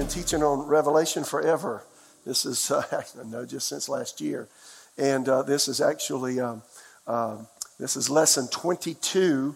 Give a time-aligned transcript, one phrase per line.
[0.00, 1.84] Been teaching on Revelation forever.
[2.24, 4.48] This is, uh, no, just since last year.
[4.96, 6.62] And uh, this is actually, um,
[7.06, 7.36] uh,
[7.78, 9.54] this is lesson 22.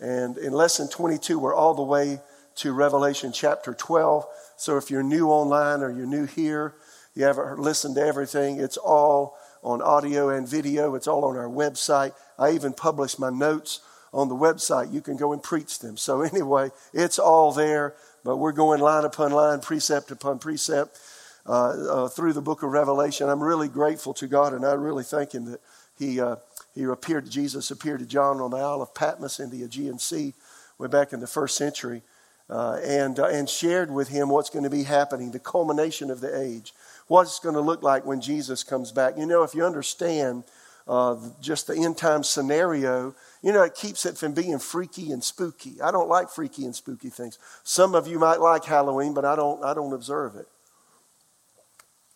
[0.00, 2.18] And in lesson 22, we're all the way
[2.56, 4.26] to Revelation chapter 12.
[4.56, 6.74] So if you're new online or you're new here,
[7.14, 10.96] you haven't listened to everything, it's all on audio and video.
[10.96, 12.14] It's all on our website.
[12.36, 13.78] I even publish my notes
[14.12, 14.92] on the website.
[14.92, 15.96] You can go and preach them.
[15.96, 17.94] So anyway, it's all there.
[18.24, 20.98] But we're going line upon line, precept upon precept
[21.46, 23.28] uh, uh, through the book of Revelation.
[23.28, 25.60] I'm really grateful to God, and I really thank Him that
[25.98, 26.36] He uh,
[26.74, 27.26] He appeared.
[27.26, 30.32] To Jesus appeared to John on the Isle of Patmos in the Aegean Sea,
[30.78, 32.00] way back in the first century,
[32.48, 36.22] uh, and uh, and shared with him what's going to be happening, the culmination of
[36.22, 36.72] the age,
[37.08, 39.18] what's going to look like when Jesus comes back.
[39.18, 40.44] You know, if you understand
[40.88, 43.14] uh, just the end time scenario,
[43.44, 45.78] you know, it keeps it from being freaky and spooky.
[45.82, 47.38] I don't like freaky and spooky things.
[47.62, 50.46] Some of you might like Halloween, but I don't, I don't observe it.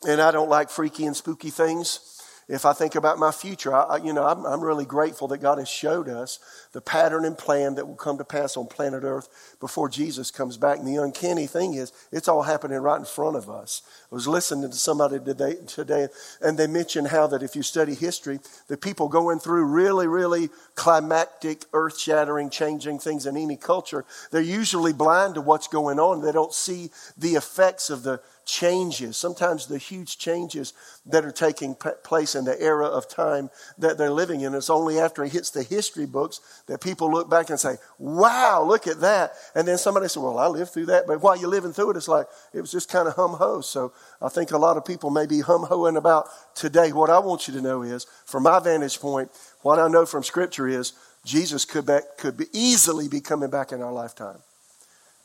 [0.08, 2.17] And I don't like freaky and spooky things
[2.48, 5.58] if I think about my future, I, you know, I'm, I'm, really grateful that God
[5.58, 6.38] has showed us
[6.72, 10.56] the pattern and plan that will come to pass on planet Earth before Jesus comes
[10.56, 10.78] back.
[10.78, 13.82] And the uncanny thing is, it's all happening right in front of us.
[14.10, 16.08] I was listening to somebody today, today
[16.40, 20.48] and they mentioned how that if you study history, the people going through really, really
[20.74, 26.22] climactic, earth shattering, changing things in any culture, they're usually blind to what's going on.
[26.22, 30.72] They don't see the effects of the changes, sometimes the huge changes
[31.06, 34.54] that are taking place in the era of time that they're living in.
[34.54, 38.64] It's only after it hits the history books that people look back and say, wow,
[38.66, 39.34] look at that.
[39.54, 41.06] And then somebody says, well, I lived through that.
[41.06, 43.60] But while you're living through it, it's like, it was just kind of hum ho.
[43.60, 46.90] So I think a lot of people may be hum hoing about today.
[46.90, 49.30] What I want you to know is, from my vantage point,
[49.60, 53.72] what I know from Scripture is, Jesus could, be, could be easily be coming back
[53.72, 54.38] in our lifetime.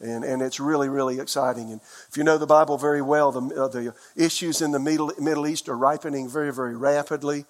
[0.03, 1.71] And, and it's really, really exciting.
[1.71, 5.11] And if you know the Bible very well, the, uh, the issues in the Middle,
[5.17, 7.45] Middle East are ripening very, very rapidly.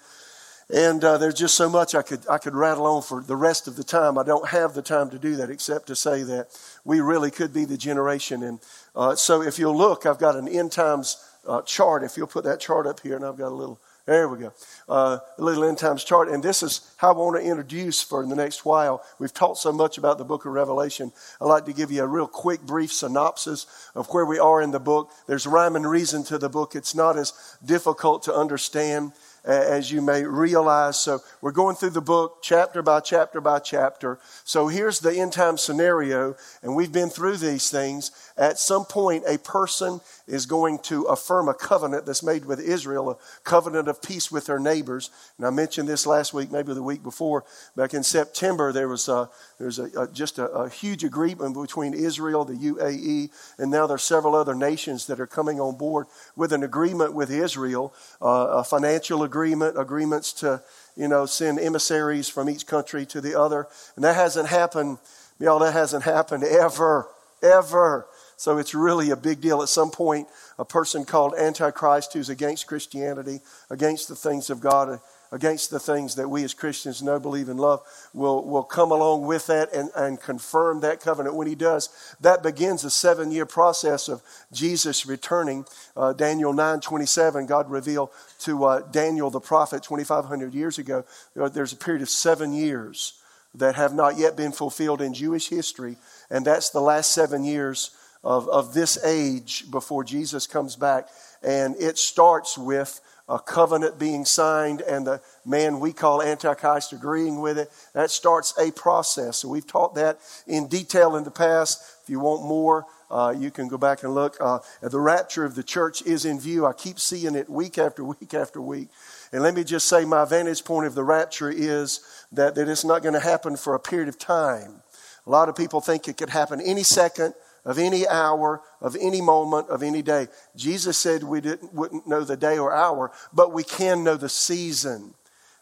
[0.70, 3.68] And uh, there's just so much I could, I could rattle on for the rest
[3.68, 4.18] of the time.
[4.18, 6.48] I don't have the time to do that except to say that
[6.86, 8.44] we really could be the generation.
[8.44, 8.60] And
[8.96, 12.04] uh, so if you'll look, I've got an end times uh, chart.
[12.04, 14.54] If you'll put that chart up here, and I've got a little there we go.
[14.90, 16.28] Uh, a little end times chart.
[16.28, 19.02] And this is how I want to introduce for the next while.
[19.18, 21.14] We've talked so much about the book of Revelation.
[21.40, 23.66] I'd like to give you a real quick, brief synopsis
[23.96, 25.10] of where we are in the book.
[25.28, 26.76] There's rhyme and reason to the book.
[26.76, 29.14] It's not as difficult to understand
[29.46, 31.00] as you may realize.
[31.00, 34.20] So we're going through the book chapter by chapter by chapter.
[34.44, 38.12] So here's the end time scenario, and we've been through these things.
[38.38, 43.12] At some point, a person is going to affirm a covenant that's made with Israel,
[43.12, 45.10] a covenant of peace with their neighbors.
[45.38, 47.44] And I mentioned this last week, maybe the week before.
[47.76, 51.56] Back in September, there was a, there was a, a, just a, a huge agreement
[51.56, 55.78] between Israel, the UAE, and now there are several other nations that are coming on
[55.78, 60.62] board with an agreement with Israel, uh, a financial agreement, agreements to
[60.96, 63.68] you know send emissaries from each country to the other.
[63.96, 65.00] And that hasn't happened,
[65.40, 65.60] y'all.
[65.60, 67.08] That hasn't happened ever,
[67.42, 68.08] ever
[68.38, 69.62] so it's really a big deal.
[69.62, 70.28] At some point,
[70.58, 73.40] a person called Antichrist who's against Christianity,
[73.70, 75.00] against the things of God,
[75.32, 77.82] against the things that we as Christians know, believe, and love,
[78.14, 81.36] will, will come along with that and, and confirm that covenant.
[81.36, 81.90] When he does,
[82.22, 84.22] that begins a seven year process of
[84.52, 85.66] Jesus returning.
[85.98, 91.04] Uh, Daniel 9 27, God revealed to uh, Daniel the prophet 2,500 years ago,
[91.36, 93.14] there's a period of seven years
[93.56, 95.98] that have not yet been fulfilled in Jewish history.
[96.30, 97.92] And that's the last seven years
[98.24, 101.08] of, of this age before Jesus comes back.
[101.42, 107.40] And it starts with a covenant being signed and the man we call Antichrist agreeing
[107.40, 107.70] with it.
[107.94, 109.38] That starts a process.
[109.38, 111.82] So we've taught that in detail in the past.
[112.04, 114.36] If you want more, uh, you can go back and look.
[114.42, 116.66] Uh, the rapture of the church is in view.
[116.66, 118.90] I keep seeing it week after week after week.
[119.32, 122.84] And let me just say, my vantage point of the rapture is that, that it's
[122.84, 124.82] not going to happen for a period of time.
[125.26, 127.34] A lot of people think it could happen any second,
[127.66, 130.28] of any hour, of any moment, of any day.
[130.56, 134.30] Jesus said we didn't, wouldn't know the day or hour, but we can know the
[134.30, 135.14] season.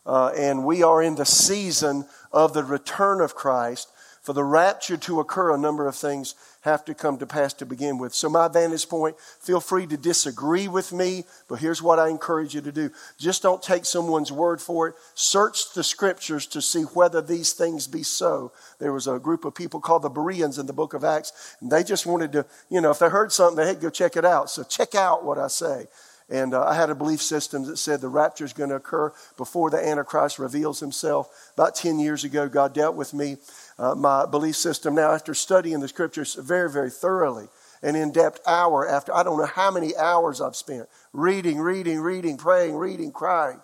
[0.06, 3.89] Uh, and we are in the season of the return of Christ.
[4.21, 7.65] For the rapture to occur, a number of things have to come to pass to
[7.65, 8.13] begin with.
[8.13, 12.53] So, my vantage point, feel free to disagree with me, but here's what I encourage
[12.53, 12.91] you to do.
[13.17, 14.95] Just don't take someone's word for it.
[15.15, 18.51] Search the scriptures to see whether these things be so.
[18.79, 21.71] There was a group of people called the Bereans in the book of Acts, and
[21.71, 24.49] they just wanted to, you know, if they heard something, they'd go check it out.
[24.49, 25.87] So, check out what I say.
[26.31, 29.11] And uh, I had a belief system that said the rapture is going to occur
[29.35, 31.51] before the Antichrist reveals himself.
[31.55, 33.35] About 10 years ago, God dealt with me
[33.81, 37.47] uh, my belief system now after studying the scriptures very, very thoroughly
[37.81, 41.99] and in depth hour after, I don't know how many hours I've spent reading, reading,
[41.99, 43.59] reading, praying, reading, crying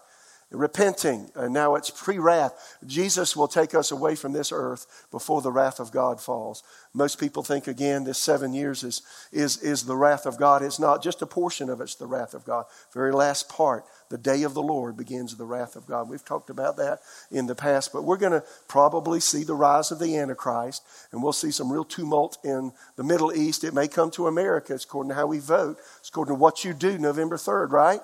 [0.49, 2.77] repenting, and now it's pre wrath.
[2.85, 6.63] Jesus will take us away from this earth before the wrath of God falls.
[6.93, 10.61] Most people think, again, this seven years is, is, is the wrath of God.
[10.61, 12.65] It's not just a portion of it's the wrath of God.
[12.93, 16.09] Very last part, the day of the Lord begins the wrath of God.
[16.09, 16.99] We've talked about that
[17.31, 21.21] in the past, but we're going to probably see the rise of the Antichrist, and
[21.21, 23.63] we'll see some real tumult in the Middle East.
[23.63, 24.73] It may come to America.
[24.73, 28.01] It's according to how we vote, it's according to what you do November 3rd, right?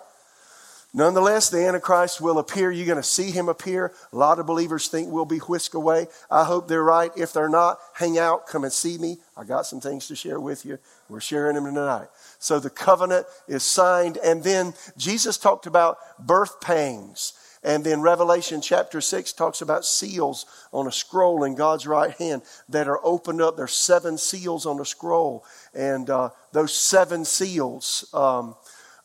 [0.96, 2.70] Nonetheless, the Antichrist will appear.
[2.72, 3.92] You're going to see him appear.
[4.12, 6.06] A lot of believers think we'll be whisked away.
[6.30, 7.12] I hope they're right.
[7.18, 9.18] If they're not, hang out, come and see me.
[9.36, 10.78] I got some things to share with you.
[11.10, 12.10] We're sharing them tonight.
[12.38, 14.18] So the covenant is signed.
[14.24, 17.34] And then Jesus talked about birth pangs.
[17.64, 22.44] And then Revelation chapter 6 talks about seals on a scroll in God's right hand
[22.70, 23.58] that are opened up.
[23.58, 25.44] There's seven seals on the scroll.
[25.74, 28.08] And uh, those seven seals.
[28.14, 28.56] Um,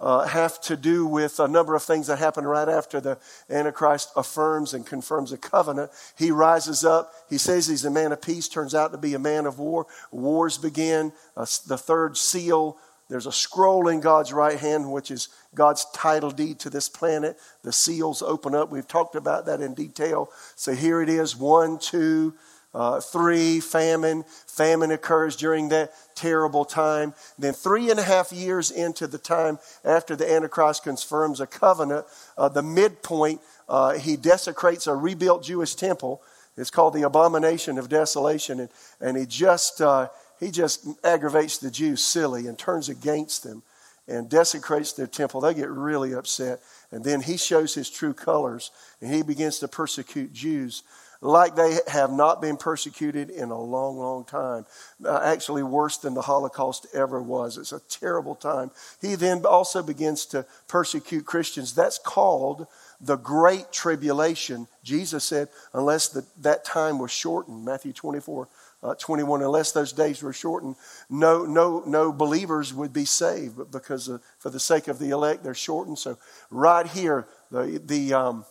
[0.00, 3.19] uh, have to do with a number of things that happen right after the
[3.50, 5.91] Antichrist affirms and confirms a covenant.
[6.17, 7.12] He rises up.
[7.29, 9.87] He says he's a man of peace, turns out to be a man of war.
[10.11, 11.12] Wars begin.
[11.37, 12.77] Uh, the third seal,
[13.09, 17.37] there's a scroll in God's right hand, which is God's title deed to this planet.
[17.62, 18.71] The seals open up.
[18.71, 20.31] We've talked about that in detail.
[20.55, 22.35] So here it is one, two,
[22.75, 24.25] uh, three, famine.
[24.47, 27.15] Famine occurs during that terrible time.
[27.38, 32.06] Then, three and a half years into the time after the Antichrist confirms a covenant,
[32.37, 36.23] uh, the midpoint, uh, he desecrates a rebuilt Jewish temple.
[36.56, 38.61] It's called the abomination of desolation.
[38.61, 38.69] And,
[39.00, 40.09] and he, just, uh,
[40.41, 43.62] he just aggravates the Jews silly and turns against them
[44.09, 45.41] and desecrates their temple.
[45.41, 46.61] They get really upset.
[46.91, 48.70] And then he shows his true colors
[49.00, 50.82] and he begins to persecute Jews
[51.20, 54.67] like they have not been persecuted in a long, long time.
[55.05, 57.59] Uh, actually, worse than the Holocaust ever was.
[57.59, 58.70] It's a terrible time.
[59.00, 61.75] He then also begins to persecute Christians.
[61.75, 62.67] That's called
[63.00, 64.69] the Great Tribulation.
[64.85, 68.49] Jesus said, unless the, that time was shortened, Matthew 24.
[68.81, 70.76] Uh, 21 unless those days were shortened
[71.11, 75.11] no no no believers would be saved but because of, for the sake of the
[75.11, 76.17] elect they're shortened so
[76.49, 78.44] right here the the um,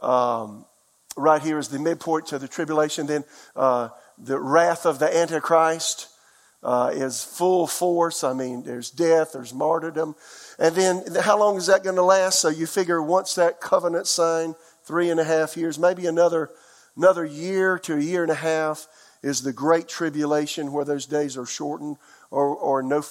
[0.00, 0.64] um,
[1.16, 3.06] right here is the midpoint to the tribulation.
[3.06, 3.24] Then
[3.54, 6.08] uh, the wrath of the Antichrist
[6.62, 8.24] uh, is full force.
[8.24, 10.14] I mean, there's death, there's martyrdom.
[10.58, 12.40] And then how long is that going to last?
[12.40, 14.54] So you figure once that covenant signed,
[14.84, 16.50] three and a half years, maybe another,
[16.96, 18.86] another year to a year and a half
[19.22, 21.96] is the great tribulation where those days are shortened
[22.30, 23.02] or, or no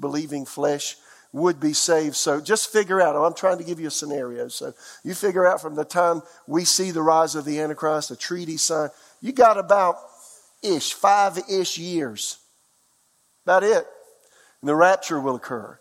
[0.00, 0.96] believing flesh
[1.32, 2.16] would be saved.
[2.16, 4.48] So just figure out, I'm trying to give you a scenario.
[4.48, 4.74] So
[5.04, 8.56] you figure out from the time we see the rise of the Antichrist, the treaty
[8.56, 8.90] signed,
[9.20, 9.96] you got about
[10.62, 12.38] ish, five ish years.
[13.44, 13.86] About it.
[14.60, 15.78] And the rapture will occur.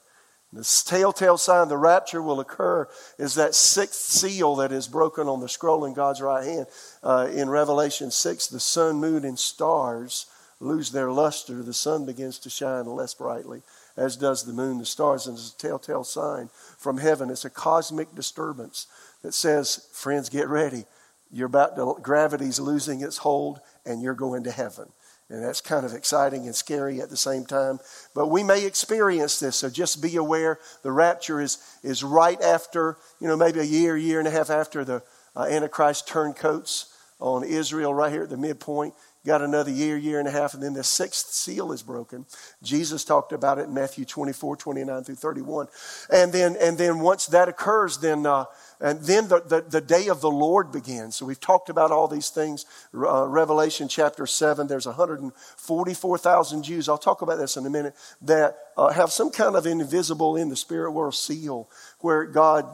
[0.52, 2.88] The telltale sign the rapture will occur
[3.20, 6.66] is that sixth seal that is broken on the scroll in God's right hand.
[7.04, 10.26] Uh, in Revelation 6, the sun, moon, and stars
[10.60, 11.62] lose their luster.
[11.62, 13.62] The sun begins to shine less brightly
[14.00, 17.30] as does the moon, the stars, and it's a telltale sign from heaven.
[17.30, 18.88] It's a cosmic disturbance
[19.24, 20.86] that says, friends, get ready.
[21.32, 24.90] You're about to, gravity's losing its hold, and you're going to heaven.
[25.30, 27.80] And that's kind of exciting and scary at the same time.
[28.16, 30.60] But we may experience this, so just be aware.
[30.82, 34.50] The rapture is, is right after, you know, maybe a year, year and a half
[34.50, 35.04] after the
[35.36, 38.94] uh, Antichrist turncoats on Israel, right here at the midpoint
[39.26, 42.26] got another year, year and a half, and then the sixth seal is broken.
[42.64, 45.68] Jesus talked about it in Matthew 24, 29 through 31.
[46.12, 48.46] And then, and then once that occurs, then, uh,
[48.80, 51.16] and then the, the, the, day of the Lord begins.
[51.16, 52.66] So we've talked about all these things.
[52.94, 56.88] Uh, Revelation chapter 7, there's 144,000 Jews.
[56.88, 60.48] I'll talk about this in a minute that uh, have some kind of invisible in
[60.48, 62.66] the spirit world seal where God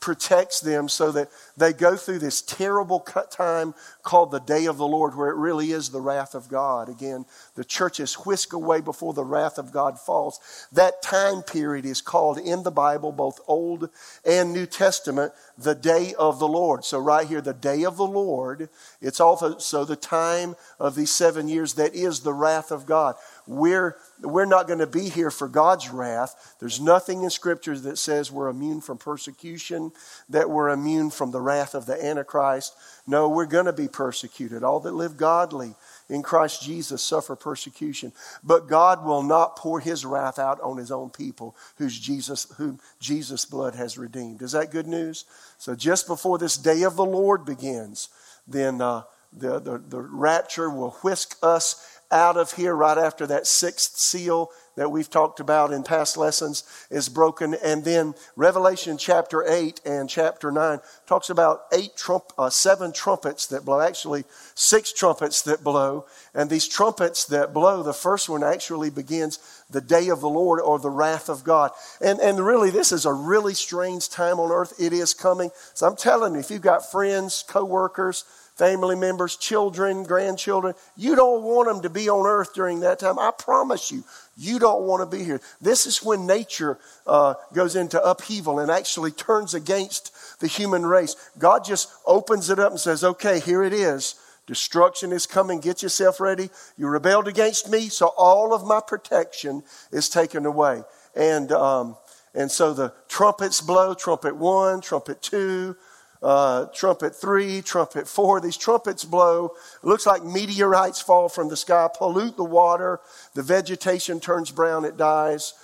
[0.00, 4.86] protects them so that they go through this terrible time called the day of the
[4.86, 6.88] Lord, where it really is the wrath of God.
[6.88, 10.40] Again, the church is whisked away before the wrath of God falls.
[10.72, 13.90] That time period is called in the Bible, both Old
[14.24, 16.84] and New Testament, the day of the Lord.
[16.84, 18.68] So, right here, the day of the Lord,
[19.00, 23.16] it's also so the time of these seven years that is the wrath of God.
[23.46, 26.54] We're we're not going to be here for God's wrath.
[26.60, 29.92] There's nothing in Scripture that says we're immune from persecution,
[30.28, 32.74] that we're immune from the wrath of the Antichrist.
[33.06, 34.62] No, we're going to be persecuted.
[34.62, 35.74] All that live godly
[36.08, 38.12] in Christ Jesus suffer persecution.
[38.42, 42.80] But God will not pour his wrath out on his own people whose Jesus, whom
[43.00, 44.42] Jesus' blood has redeemed.
[44.42, 45.24] Is that good news?
[45.58, 48.08] So just before this day of the Lord begins,
[48.46, 49.02] then uh,
[49.36, 54.50] the, the, the rapture will whisk us out of here right after that sixth seal
[54.76, 57.54] that we've talked about in past lessons is broken.
[57.62, 63.46] And then Revelation chapter 8 and chapter 9 talks about eight trump, uh, seven trumpets
[63.48, 66.06] that blow, actually six trumpets that blow.
[66.34, 69.38] And these trumpets that blow, the first one actually begins
[69.70, 71.70] the day of the Lord or the wrath of God.
[72.00, 74.74] And, and really, this is a really strange time on earth.
[74.78, 75.50] It is coming.
[75.74, 78.24] So I'm telling you, if you've got friends, coworkers,
[78.56, 80.74] family members, children, grandchildren.
[80.96, 83.18] You don't want them to be on earth during that time.
[83.18, 84.04] I promise you,
[84.36, 85.40] you don't want to be here.
[85.60, 91.16] This is when nature uh, goes into upheaval and actually turns against the human race.
[91.38, 94.16] God just opens it up and says, okay, here it is.
[94.46, 95.60] Destruction is coming.
[95.60, 96.50] Get yourself ready.
[96.76, 100.82] You rebelled against me, so all of my protection is taken away.
[101.16, 101.96] And, um,
[102.34, 105.76] and so the trumpets blow trumpet one, trumpet two,
[106.22, 108.40] uh, trumpet three, trumpet four.
[108.40, 109.52] These trumpets blow.
[109.82, 113.00] It looks like meteorites fall from the sky, pollute the water.
[113.34, 115.54] The vegetation turns brown, it dies.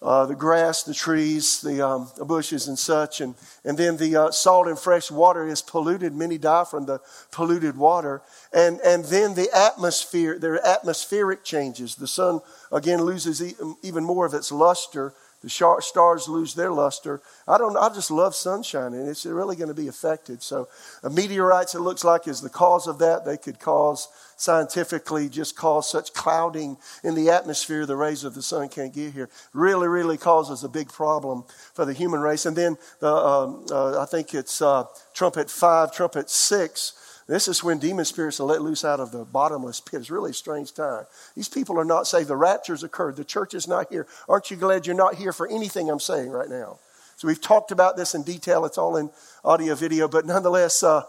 [0.00, 3.20] Uh, the grass, the trees, the, um, bushes, and such.
[3.20, 6.14] And, and then the uh, salt and fresh water is polluted.
[6.14, 7.00] Many die from the
[7.32, 8.22] polluted water.
[8.52, 11.96] And, and then the atmosphere, there are atmospheric changes.
[11.96, 13.42] The sun, again, loses
[13.82, 17.20] even more of its luster the stars lose their luster.
[17.46, 17.76] I don't.
[17.76, 20.42] I just love sunshine, and it's really going to be affected.
[20.42, 20.68] So,
[21.04, 23.24] a meteorites, it looks like, is the cause of that.
[23.24, 27.86] They could cause scientifically just cause such clouding in the atmosphere.
[27.86, 29.28] The rays of the sun can't get here.
[29.52, 32.44] Really, really causes a big problem for the human race.
[32.44, 36.94] And then the, um, uh, I think it's uh, trumpet five, trumpet six
[37.28, 40.00] this is when demon spirits are let loose out of the bottomless pit.
[40.00, 41.04] It's really a strange time.
[41.36, 42.28] These people are not saved.
[42.28, 43.16] The rapture's occurred.
[43.16, 44.06] The church is not here.
[44.28, 46.78] Aren't you glad you're not here for anything I'm saying right now?
[47.16, 48.64] So we've talked about this in detail.
[48.64, 49.10] It's all in
[49.44, 51.02] audio, video, but nonetheless, uh,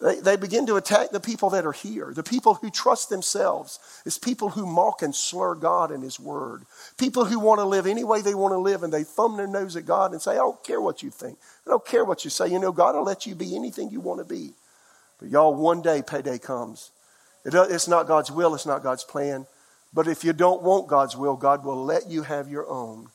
[0.00, 3.78] they, they begin to attack the people that are here, the people who trust themselves.
[4.06, 6.62] It's people who mock and slur God and His Word.
[6.96, 9.46] People who want to live any way they want to live and they thumb their
[9.46, 11.38] nose at God and say, I don't care what you think.
[11.66, 12.48] I don't care what you say.
[12.48, 14.52] You know, God will let you be anything you want to be.
[15.26, 16.92] But y'all, one day payday comes.
[17.52, 19.44] Uh, it's not God's will, it's not God's plan.
[19.92, 23.08] But if you don't want God's will, God will let you have your own.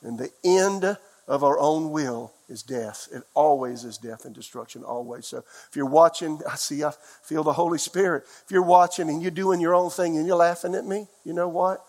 [0.00, 0.96] And the end
[1.26, 3.08] of our own will is death.
[3.12, 5.26] It always is death and destruction, always.
[5.26, 6.92] So if you're watching, I see, I
[7.24, 8.22] feel the Holy Spirit.
[8.44, 11.32] If you're watching and you're doing your own thing and you're laughing at me, you
[11.32, 11.84] know what?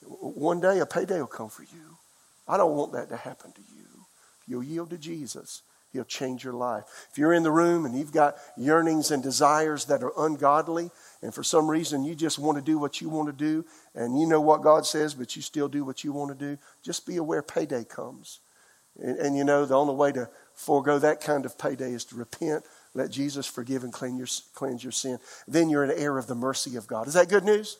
[0.00, 1.96] One day a payday will come for you.
[2.48, 3.86] I don't want that to happen to you.
[4.48, 5.62] You'll yield to Jesus,
[5.92, 6.84] He'll change your life.
[7.10, 11.34] If you're in the room and you've got yearnings and desires that are ungodly, and
[11.34, 14.26] for some reason you just want to do what you want to do, and you
[14.26, 17.18] know what God says, but you still do what you want to do, just be
[17.18, 18.40] aware payday comes.
[18.98, 22.16] And, and you know, the only way to forego that kind of payday is to
[22.16, 25.18] repent, let Jesus forgive and cleanse your, cleanse your sin.
[25.46, 27.06] Then you're an heir of the mercy of God.
[27.06, 27.78] Is that good news?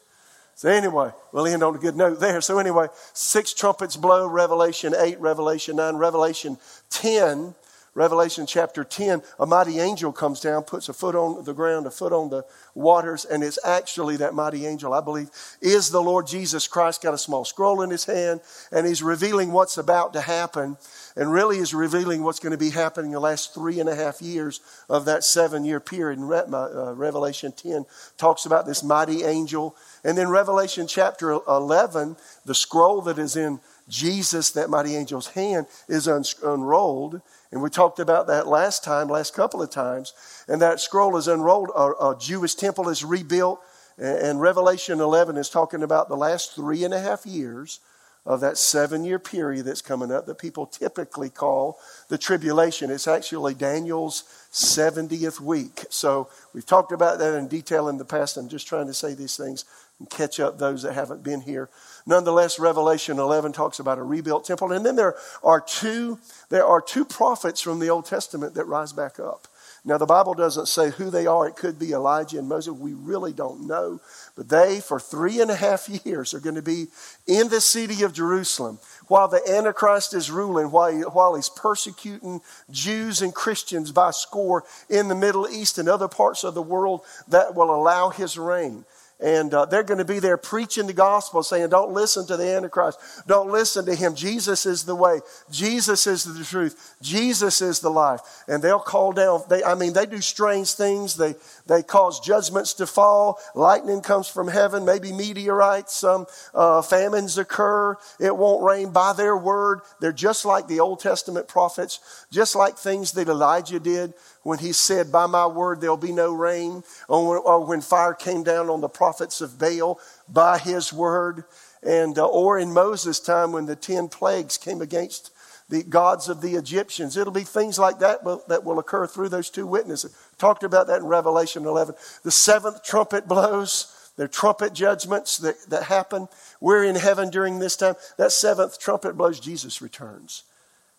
[0.55, 2.41] So anyway, we'll end on a good note there.
[2.43, 6.59] So anyway, six trumpets blow, Revelation 8, Revelation 9, Revelation
[6.91, 7.55] 10
[7.95, 11.91] Revelation chapter 10, a mighty angel comes down, puts a foot on the ground, a
[11.91, 12.43] foot on the
[12.75, 15.29] waters, and it's actually that mighty angel, I believe,
[15.61, 19.53] is the Lord Jesus Christ, got a small scroll in his hand, and he's revealing
[19.53, 20.79] what's about to happen,
[21.17, 23.95] and really is revealing what's going to be happening in the last three and a
[23.95, 26.19] half years of that seven year period.
[26.19, 27.85] And uh, Revelation 10
[28.17, 29.77] talks about this mighty angel.
[30.03, 35.67] And then Revelation chapter 11, the scroll that is in Jesus, that mighty angel's hand,
[35.89, 37.21] is un- unrolled.
[37.53, 40.15] And we talked about that last time, last couple of times.
[40.49, 41.71] And that scroll is unrolled.
[41.77, 43.61] A, a Jewish temple is rebuilt.
[43.99, 47.81] And Revelation 11 is talking about the last three and a half years
[48.25, 51.79] of that seven year period that's coming up that people typically call
[52.09, 52.91] the tribulation.
[52.91, 55.85] It's actually Daniel's 70th week.
[55.91, 58.37] So we've talked about that in detail in the past.
[58.37, 59.65] I'm just trying to say these things
[60.03, 61.71] and catch up those that haven't been here.
[62.07, 64.73] Nonetheless, Revelation 11 talks about a rebuilt temple.
[64.73, 66.19] And then there are two,
[66.49, 69.47] there are two prophets from the Old Testament that rise back up.
[69.85, 71.47] Now, the Bible doesn't say who they are.
[71.47, 72.73] It could be Elijah and Moses.
[72.73, 74.01] We really don't know.
[74.37, 76.87] But they, for three and a half years, are going to be
[77.27, 78.79] in the city of Jerusalem
[79.09, 82.41] while the Antichrist is ruling, while, he, while he's persecuting
[82.71, 87.03] Jews and Christians by score in the Middle East and other parts of the world
[87.29, 88.85] that will allow his reign.
[89.23, 92.49] And uh, they're going to be there preaching the gospel, saying, Don't listen to the
[92.49, 92.99] Antichrist.
[93.27, 94.17] Don't listen to him.
[94.17, 95.21] Jesus is the way.
[95.51, 96.97] Jesus is the truth.
[97.01, 98.21] Jesus is the life.
[98.49, 101.17] And they'll call down, they, I mean, they do strange things.
[101.17, 101.37] They,
[101.73, 103.39] they cause judgments to fall.
[103.55, 105.95] Lightning comes from heaven, maybe meteorites.
[105.95, 107.97] Some uh, famines occur.
[108.21, 109.81] It won't rain by their word.
[109.99, 114.13] They're just like the Old Testament prophets, just like things that Elijah did
[114.43, 118.69] when he said, By my word, there'll be no rain, or when fire came down
[118.69, 119.99] on the prophets of Baal,
[120.29, 121.45] by his word,
[121.83, 125.31] and, uh, or in Moses' time when the 10 plagues came against
[125.73, 127.17] the gods of the Egyptians.
[127.17, 130.15] It'll be things like that that will occur through those two witnesses.
[130.43, 131.95] Talked about that in Revelation 11.
[132.25, 134.11] The seventh trumpet blows.
[134.17, 136.27] There are trumpet judgments that, that happen.
[136.61, 137.95] We're in heaven during this time.
[138.19, 140.43] That seventh trumpet blows, Jesus returns.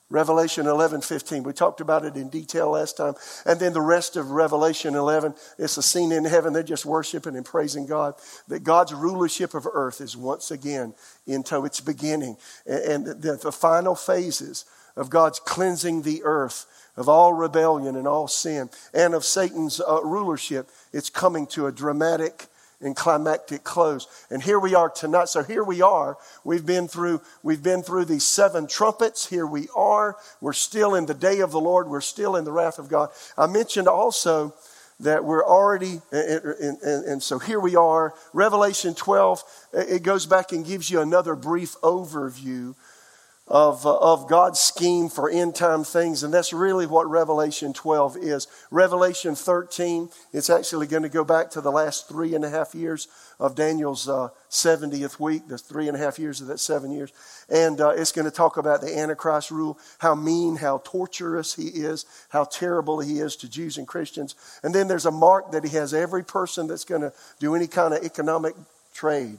[0.10, 1.44] Revelation 11, 15.
[1.44, 3.16] We talked about it in detail last time.
[3.46, 6.54] And then the rest of Revelation 11, it's a scene in heaven.
[6.54, 8.16] They're just worshiping and praising God.
[8.48, 10.94] That God's rulership of earth is once again
[11.28, 12.38] into its beginning.
[12.66, 14.64] And the, the final phases
[14.96, 20.02] of God's cleansing the earth of all rebellion and all sin and of Satan's uh,
[20.04, 22.48] rulership, it's coming to a dramatic
[22.84, 24.08] and climactic close.
[24.30, 25.30] And here we are tonight.
[25.30, 26.18] So here we are.
[26.44, 29.28] We've been through, we've been through these seven trumpets.
[29.28, 30.18] Here we are.
[30.42, 31.88] We're still in the day of the Lord.
[31.88, 33.10] We're still in the wrath of God.
[33.38, 34.54] I mentioned also
[35.00, 38.14] that we're already, uh, uh, and, and, and so here we are.
[38.34, 42.76] Revelation 12, uh, it goes back and gives you another brief overview
[43.48, 46.24] of, uh, of God's scheme for end time things.
[46.24, 48.48] And that's really what Revelation 12 is.
[48.72, 52.74] Revelation 13, it's actually going to go back to the last three and a half
[52.74, 53.08] years
[53.40, 57.12] of Daniel's uh, 70th week, the three and a half years of that seven years.
[57.50, 61.68] And uh, it's going to talk about the Antichrist rule, how mean, how torturous he
[61.68, 64.36] is, how terrible he is to Jews and Christians.
[64.64, 67.68] And then there's a mark that he has every person that's going to do any
[67.68, 68.56] kind of economic
[68.94, 69.38] trade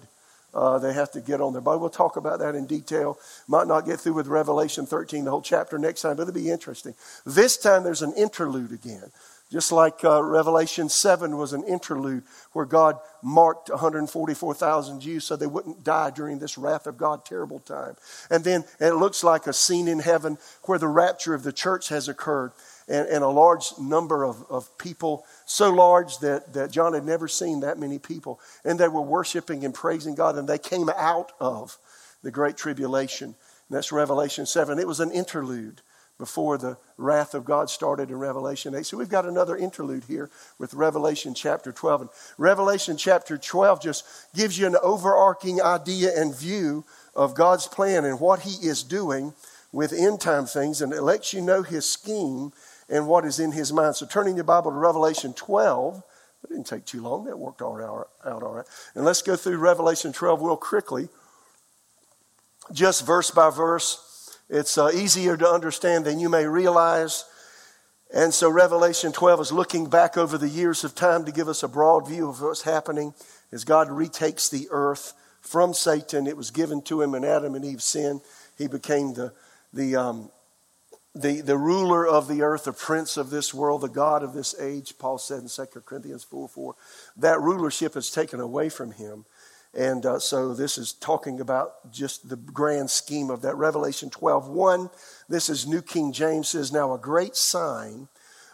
[0.54, 1.80] uh, they have to get on their boat.
[1.80, 3.18] We'll talk about that in detail.
[3.48, 6.50] Might not get through with Revelation 13, the whole chapter next time, but it'll be
[6.50, 6.94] interesting.
[7.26, 9.10] This time there's an interlude again.
[9.54, 15.46] Just like uh, Revelation 7 was an interlude where God marked 144,000 Jews so they
[15.46, 17.94] wouldn't die during this wrath of God terrible time.
[18.32, 21.88] And then it looks like a scene in heaven where the rapture of the church
[21.90, 22.50] has occurred
[22.88, 27.28] and, and a large number of, of people, so large that, that John had never
[27.28, 28.40] seen that many people.
[28.64, 31.78] And they were worshiping and praising God, and they came out of
[32.24, 33.26] the Great Tribulation.
[33.28, 34.80] And that's Revelation 7.
[34.80, 35.80] It was an interlude
[36.24, 38.86] before the wrath of God started in Revelation 8.
[38.86, 42.00] So we've got another interlude here with Revelation chapter 12.
[42.00, 48.06] And Revelation chapter 12 just gives you an overarching idea and view of God's plan
[48.06, 49.34] and what He is doing
[49.70, 52.52] with end time things, and it lets you know His scheme
[52.88, 53.96] and what is in his mind.
[53.96, 56.02] So turning your Bible to Revelation 12,
[56.44, 57.24] it didn't take too long.
[57.24, 57.80] That worked out
[58.24, 58.66] all right.
[58.94, 61.08] And let's go through Revelation 12 real quickly,
[62.72, 64.03] just verse by verse.
[64.48, 67.24] It's uh, easier to understand than you may realize.
[68.12, 71.62] And so Revelation 12 is looking back over the years of time to give us
[71.62, 73.14] a broad view of what's happening
[73.50, 76.26] as God retakes the earth from Satan.
[76.26, 78.20] It was given to him in Adam and Eve's sin.
[78.56, 79.32] He became the,
[79.72, 80.30] the um,
[81.14, 84.54] the, the ruler of the earth, the prince of this world, the God of this
[84.60, 86.74] age, Paul said in 2 Corinthians 4 4,
[87.18, 89.24] that rulership is taken away from him.
[89.76, 93.56] And uh, so this is talking about just the grand scheme of that.
[93.56, 94.90] Revelation 12 1,
[95.28, 98.08] this is New King James says, Now a great sign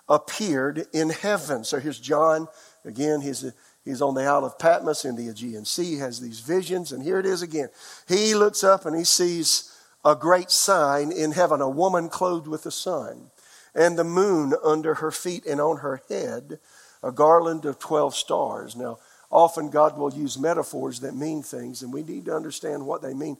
[0.09, 1.65] appeared in heaven.
[1.65, 2.49] So here's John.
[2.85, 3.45] Again, he's,
[3.85, 5.99] he's on the Isle of Patmos in the Aegean Sea.
[5.99, 6.91] Has these visions.
[6.91, 7.69] And here it is again.
[8.09, 12.63] He looks up and he sees a great sign in heaven a woman clothed with
[12.63, 13.31] the sun,
[13.75, 16.59] and the moon under her feet, and on her head
[17.03, 18.77] a garland of 12 stars.
[18.77, 18.99] Now,
[19.31, 23.15] often God will use metaphors that mean things, and we need to understand what they
[23.15, 23.37] mean.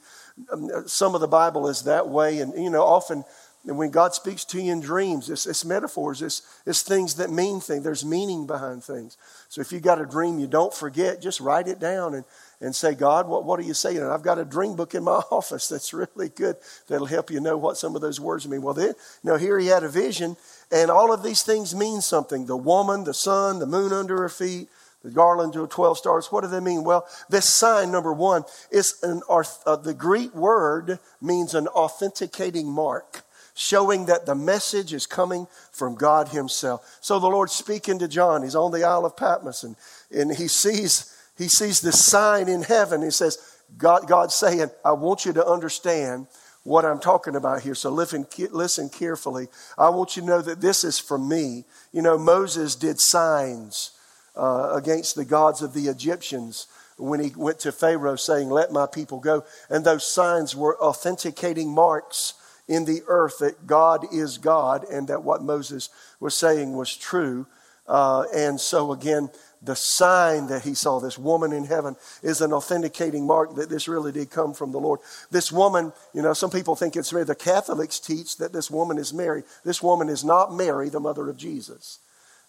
[0.53, 3.25] Um, some of the Bible is that way, and you know, often
[3.65, 7.61] when God speaks to you in dreams, it's, it's metaphors, it's, it's things that mean
[7.61, 7.85] things.
[7.85, 9.19] There's meaning behind things.
[9.51, 12.25] So if you got a dream you don't forget, just write it down and
[12.61, 13.99] and say, God, what, what are you saying?
[13.99, 16.57] And I've got a dream book in my office that's really good
[16.89, 18.63] that'll help you know what some of those words mean.
[18.63, 20.37] Well, then, you know, here he had a vision,
[20.71, 22.47] and all of these things mean something.
[22.47, 24.69] The woman, the sun, the moon under her feet,
[25.03, 26.31] the garland of 12 stars.
[26.31, 26.85] What do they mean?
[26.85, 33.23] Well, this sign, number one, is an, uh, the Greek word means an authenticating mark
[33.55, 36.99] showing that the message is coming from God Himself.
[37.01, 39.77] So the Lord speaking to John, he's on the Isle of Patmos, and,
[40.11, 43.01] and he sees he sees this sign in heaven.
[43.03, 43.39] He says,
[43.79, 46.27] God, God's saying, I want you to understand
[46.65, 47.75] what I'm talking about here.
[47.75, 49.49] So listen, listen carefully.
[49.79, 51.65] I want you to know that this is from me.
[51.93, 53.93] You know, Moses did signs
[54.37, 56.67] uh, against the gods of the Egyptians
[56.97, 59.45] when he went to Pharaoh saying, Let my people go.
[59.69, 62.35] And those signs were authenticating marks
[62.69, 65.89] in the earth that God is God and that what Moses
[66.21, 67.47] was saying was true.
[67.89, 69.29] Uh, and so, again,
[69.63, 73.89] the sign that he saw, this woman in heaven, is an authenticating mark that this
[73.89, 75.01] really did come from the Lord.
[75.31, 77.25] This woman, you know, some people think it's Mary.
[77.25, 79.43] The Catholics teach that this woman is Mary.
[79.65, 81.99] This woman is not Mary, the mother of Jesus.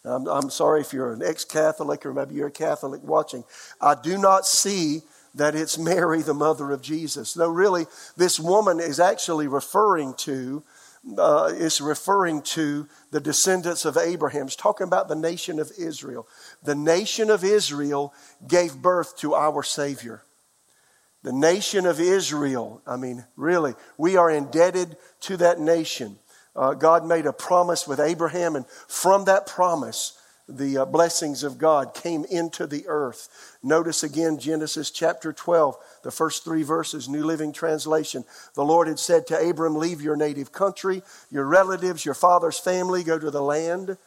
[0.03, 3.43] I'm, I'm sorry if you're an ex Catholic or maybe you're a Catholic watching.
[3.79, 5.01] I do not see
[5.35, 7.37] that it's Mary, the mother of Jesus.
[7.37, 7.85] No, really,
[8.17, 10.63] this woman is actually referring to
[11.17, 14.45] uh, is referring to the descendants of Abraham.
[14.45, 16.27] It's talking about the nation of Israel.
[16.63, 18.13] The nation of Israel
[18.47, 20.23] gave birth to our Savior.
[21.23, 26.17] The nation of Israel, I mean, really, we are indebted to that nation.
[26.55, 30.17] Uh, God made a promise with Abraham, and from that promise,
[30.49, 33.57] the uh, blessings of God came into the earth.
[33.63, 38.25] Notice again Genesis chapter 12, the first three verses, New Living Translation.
[38.55, 43.03] The Lord had said to Abram, Leave your native country, your relatives, your father's family,
[43.03, 43.97] go to the land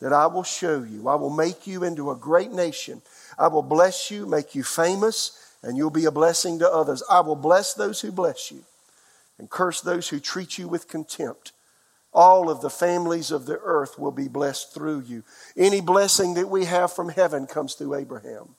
[0.00, 1.08] that I will show you.
[1.08, 3.02] I will make you into a great nation.
[3.38, 7.02] I will bless you, make you famous, and you'll be a blessing to others.
[7.10, 8.64] I will bless those who bless you
[9.38, 11.52] and curse those who treat you with contempt.
[12.12, 15.22] All of the families of the earth will be blessed through you.
[15.56, 18.56] Any blessing that we have from heaven comes through Abraham.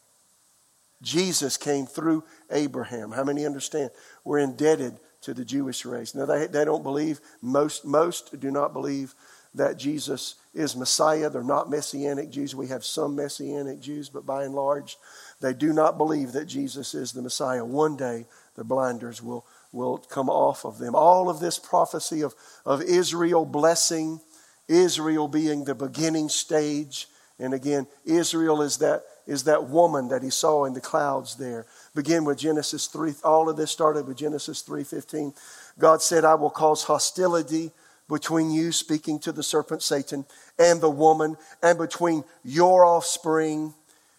[1.02, 3.12] Jesus came through Abraham.
[3.12, 3.90] How many understand?
[4.24, 6.16] We're indebted to the Jewish race.
[6.16, 9.14] Now, they, they don't believe, most, most do not believe
[9.54, 11.30] that Jesus is Messiah.
[11.30, 12.56] They're not Messianic Jews.
[12.56, 14.98] We have some Messianic Jews, but by and large,
[15.42, 17.66] they do not believe that Jesus is the Messiah.
[17.66, 20.96] One day, the blinders will will come off of them.
[20.96, 24.20] All of this prophecy of, of Israel blessing,
[24.68, 27.08] Israel being the beginning stage.
[27.40, 31.66] And again, Israel is that, is that woman that he saw in the clouds there.
[31.96, 33.14] Begin with Genesis 3.
[33.24, 35.34] All of this started with Genesis 3.15.
[35.80, 37.72] God said, I will cause hostility
[38.10, 40.26] between you, speaking to the serpent Satan,
[40.60, 43.74] and the woman, and between your offspring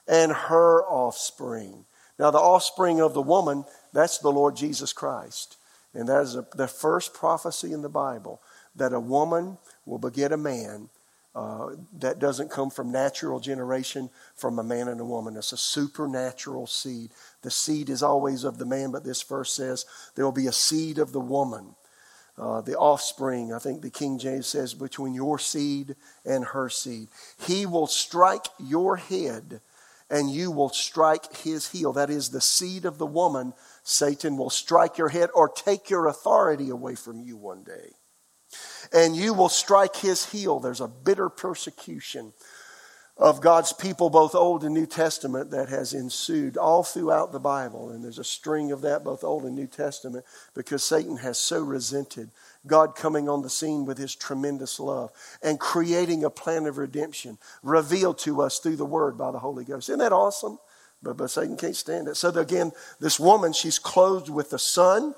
[0.09, 1.85] and her offspring.
[2.19, 5.57] Now, the offspring of the woman that's the Lord Jesus Christ.
[5.95, 8.41] And that is a, the first prophecy in the Bible
[8.75, 10.89] that a woman will beget a man
[11.35, 15.37] uh, that doesn't come from natural generation from a man and a woman.
[15.37, 17.11] It's a supernatural seed.
[17.41, 20.53] The seed is always of the man, but this verse says there will be a
[20.53, 21.75] seed of the woman.
[22.39, 27.09] Uh, the offspring, I think the King James says, between your seed and her seed.
[27.47, 29.61] He will strike your head
[30.11, 31.93] and you will strike his heel.
[31.95, 36.07] That is the seed of the woman Satan will strike your head or take your
[36.07, 37.91] authority away from you one day.
[38.93, 40.61] And you will strike his heel.
[40.61, 42.33] There's a bitter persecution
[43.19, 47.91] of God's people, both Old and New Testament, that has ensued all throughout the Bible.
[47.91, 51.61] And there's a string of that, both Old and New Testament, because Satan has so
[51.61, 52.31] resented
[52.67, 55.11] God coming on the scene with his tremendous love
[55.43, 59.65] and creating a plan of redemption revealed to us through the Word by the Holy
[59.65, 59.89] Ghost.
[59.89, 60.59] Isn't that awesome?
[61.03, 62.17] But, but Satan can't stand it.
[62.17, 65.15] So again, this woman, she's clothed with the sun.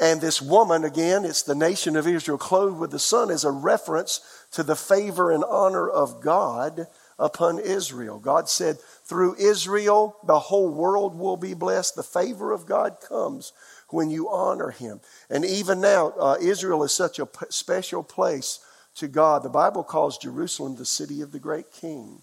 [0.00, 3.50] And this woman, again, it's the nation of Israel clothed with the sun, is a
[3.50, 4.20] reference
[4.52, 6.86] to the favor and honor of God
[7.18, 8.20] upon Israel.
[8.20, 11.96] God said, through Israel, the whole world will be blessed.
[11.96, 13.52] The favor of God comes
[13.88, 15.00] when you honor him.
[15.28, 18.60] And even now, uh, Israel is such a p- special place
[18.96, 19.42] to God.
[19.42, 22.22] The Bible calls Jerusalem the city of the great king.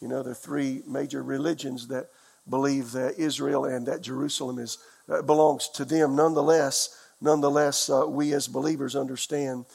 [0.00, 2.08] You know, the three major religions that
[2.48, 6.16] believe that Israel and that Jerusalem is, uh, belongs to them.
[6.16, 9.66] Nonetheless, nonetheless, uh, we as believers understand.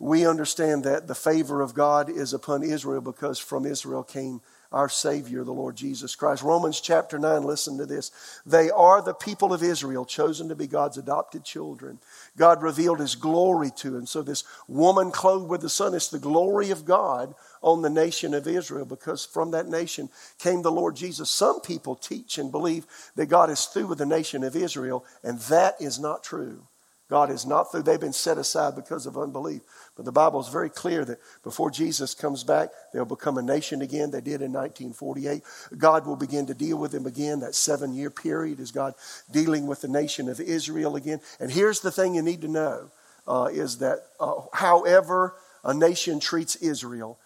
[0.00, 4.88] We understand that the favor of God is upon Israel because from Israel came our
[4.88, 6.42] Savior, the Lord Jesus Christ.
[6.42, 8.10] Romans chapter 9, listen to this.
[8.44, 11.98] They are the people of Israel, chosen to be God's adopted children.
[12.36, 13.90] God revealed His glory to.
[13.90, 14.06] them.
[14.06, 18.34] so, this woman clothed with the sun, is the glory of God on the nation
[18.34, 21.30] of Israel because from that nation came the Lord Jesus.
[21.30, 25.40] Some people teach and believe that God is through with the nation of Israel, and
[25.40, 26.64] that is not true.
[27.08, 27.82] God is not through.
[27.82, 29.62] They've been set aside because of unbelief.
[29.96, 33.80] But the Bible is very clear that before Jesus comes back, they'll become a nation
[33.80, 34.10] again.
[34.10, 35.42] They did in 1948.
[35.78, 37.40] God will begin to deal with them again.
[37.40, 38.94] That seven year period is God
[39.30, 41.20] dealing with the nation of Israel again.
[41.40, 42.90] And here's the thing you need to know
[43.26, 47.18] uh, is that uh, however a nation treats Israel,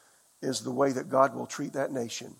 [0.42, 2.34] is the way that God will treat that nation.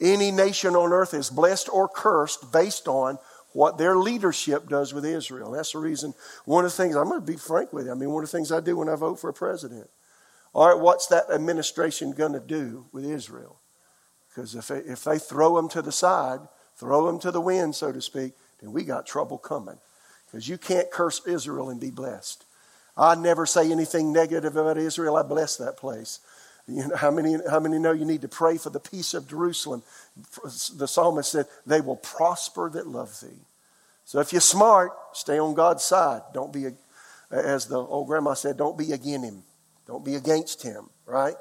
[0.00, 3.18] Any nation on earth is blessed or cursed based on
[3.52, 5.52] what their leadership does with Israel.
[5.52, 7.92] That's the reason, one of the things, I'm going to be frank with you.
[7.92, 9.88] I mean, one of the things I do when I vote for a president.
[10.54, 13.60] All right, what's that administration going to do with Israel?
[14.28, 16.40] Because if they, if they throw them to the side,
[16.76, 19.78] throw them to the wind, so to speak, then we got trouble coming.
[20.26, 22.44] Because you can't curse Israel and be blessed.
[22.96, 25.16] I never say anything negative about Israel.
[25.16, 26.20] I bless that place.
[26.68, 29.26] You know, how many, how many know you need to pray for the peace of
[29.26, 29.82] Jerusalem?
[30.76, 33.40] The psalmist said, They will prosper that love thee.
[34.04, 36.22] So if you're smart, stay on God's side.
[36.32, 36.66] Don't be,
[37.30, 39.42] as the old grandma said, don't be against him.
[39.86, 41.34] Don't be against him, right?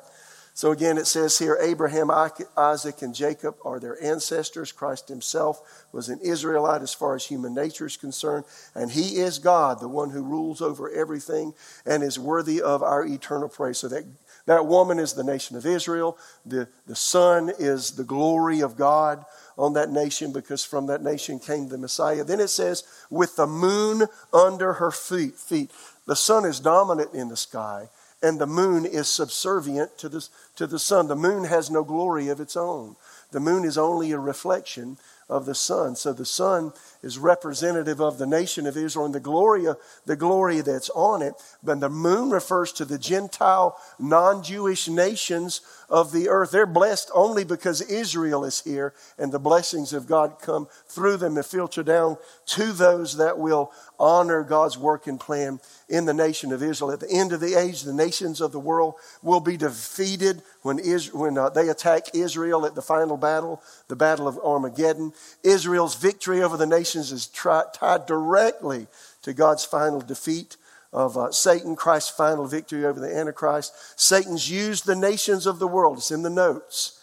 [0.53, 2.09] So again, it says here Abraham,
[2.57, 4.71] Isaac, and Jacob are their ancestors.
[4.71, 8.43] Christ himself was an Israelite as far as human nature is concerned.
[8.73, 11.53] And he is God, the one who rules over everything
[11.85, 13.77] and is worthy of our eternal praise.
[13.77, 14.03] So that,
[14.47, 16.17] that woman is the nation of Israel.
[16.45, 19.23] The, the sun is the glory of God
[19.57, 22.23] on that nation because from that nation came the Messiah.
[22.23, 25.35] Then it says, with the moon under her feet.
[25.35, 25.69] feet.
[26.05, 27.89] The sun is dominant in the sky
[28.23, 31.07] and the moon is subservient to the, to the sun.
[31.07, 32.95] The moon has no glory of its own.
[33.31, 34.97] The moon is only a reflection
[35.29, 35.97] of the sun.
[35.97, 36.71] So the sun
[37.07, 41.21] is representative of the nation of Israel and the glory, of, the glory that's on
[41.21, 41.33] it.
[41.63, 46.51] But the moon refers to the Gentile, non Jewish nations of the earth.
[46.51, 51.37] They're blessed only because Israel is here and the blessings of God come through them
[51.37, 52.17] and filter down
[52.47, 56.91] to those that will honor God's work and plan in the nation of Israel.
[56.91, 60.79] At the end of the age, the nations of the world will be defeated when,
[60.79, 65.13] Israel, when uh, they attack Israel at the final battle, the Battle of Armageddon.
[65.43, 66.65] Israel's victory over the
[66.97, 68.87] nations is tri- tied directly
[69.21, 70.57] to God's final defeat
[70.91, 73.73] of uh, Satan, Christ's final victory over the Antichrist.
[73.99, 76.93] Satan's used the nations of the world, it's in the notes,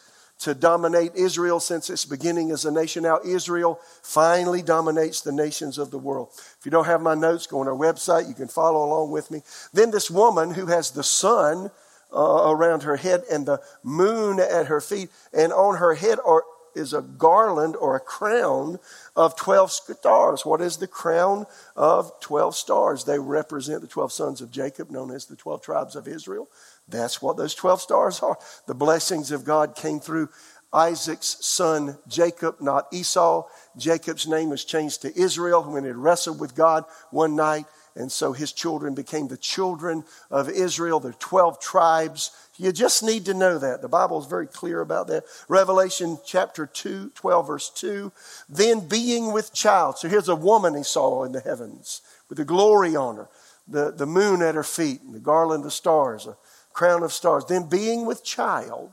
[0.40, 3.04] to dominate Israel since its beginning as a nation.
[3.04, 6.30] Now, Israel finally dominates the nations of the world.
[6.58, 8.28] If you don't have my notes, go on our website.
[8.28, 9.42] You can follow along with me.
[9.72, 11.70] Then, this woman who has the sun
[12.12, 16.42] uh, around her head and the moon at her feet, and on her head are,
[16.74, 18.78] is a garland or a crown
[19.16, 20.44] of 12 stars.
[20.44, 23.04] What is the crown of 12 stars?
[23.04, 26.48] They represent the 12 sons of Jacob, known as the 12 tribes of Israel.
[26.88, 28.38] That's what those 12 stars are.
[28.66, 30.28] The blessings of God came through
[30.72, 33.46] Isaac's son Jacob, not Esau.
[33.76, 37.66] Jacob's name was changed to Israel when he wrestled with God one night.
[37.96, 42.32] And so his children became the children of Israel, the 12 tribes.
[42.56, 43.82] You just need to know that.
[43.82, 45.24] The Bible is very clear about that.
[45.48, 48.10] Revelation chapter 2, 12, verse 2.
[48.48, 49.98] Then being with child.
[49.98, 53.28] So here's a woman he saw in the heavens with the glory on her,
[53.68, 56.36] the, the moon at her feet, and the garland of stars, a
[56.72, 57.44] crown of stars.
[57.44, 58.92] Then being with child,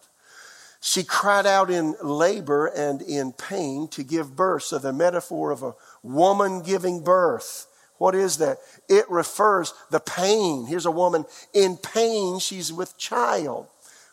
[0.80, 4.64] she cried out in labor and in pain to give birth.
[4.64, 7.66] So the metaphor of a woman giving birth
[8.02, 8.58] what is that?
[8.90, 10.66] It refers the pain.
[10.66, 12.40] Here's a woman in pain.
[12.40, 13.68] She's with child.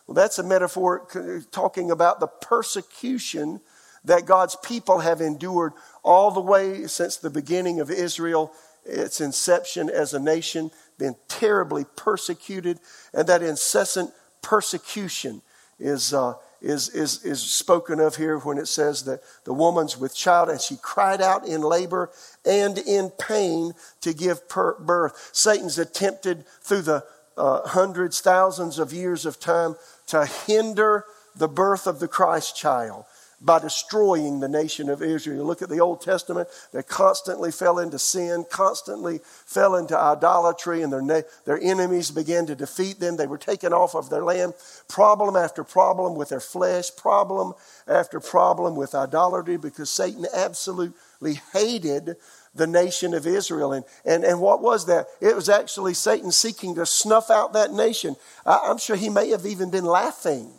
[0.05, 1.07] Well, that's a metaphor
[1.49, 3.61] talking about the persecution
[4.05, 5.73] that God's people have endured
[6.03, 8.51] all the way since the beginning of Israel,
[8.85, 12.79] its inception as a nation, been terribly persecuted,
[13.11, 14.11] and that incessant
[14.43, 15.41] persecution
[15.79, 20.15] is uh, is, is, is spoken of here when it says that the woman's with
[20.15, 22.11] child and she cried out in labor
[22.45, 25.29] and in pain to give birth.
[25.33, 27.03] Satan's attempted through the
[27.37, 29.75] uh, hundreds, thousands of years of time
[30.07, 33.05] to hinder the birth of the Christ child
[33.41, 35.37] by destroying the nation of Israel.
[35.37, 36.49] You look at the Old Testament.
[36.73, 42.55] They constantly fell into sin, constantly fell into idolatry, and their, their enemies began to
[42.55, 43.17] defeat them.
[43.17, 44.53] They were taken off of their land.
[44.87, 47.53] Problem after problem with their flesh, problem
[47.87, 52.17] after problem with idolatry, because Satan absolutely hated
[52.55, 53.73] the nation of Israel.
[53.73, 55.07] And, and, and what was that?
[55.21, 58.15] It was actually Satan seeking to snuff out that nation.
[58.45, 60.58] I, I'm sure he may have even been laughing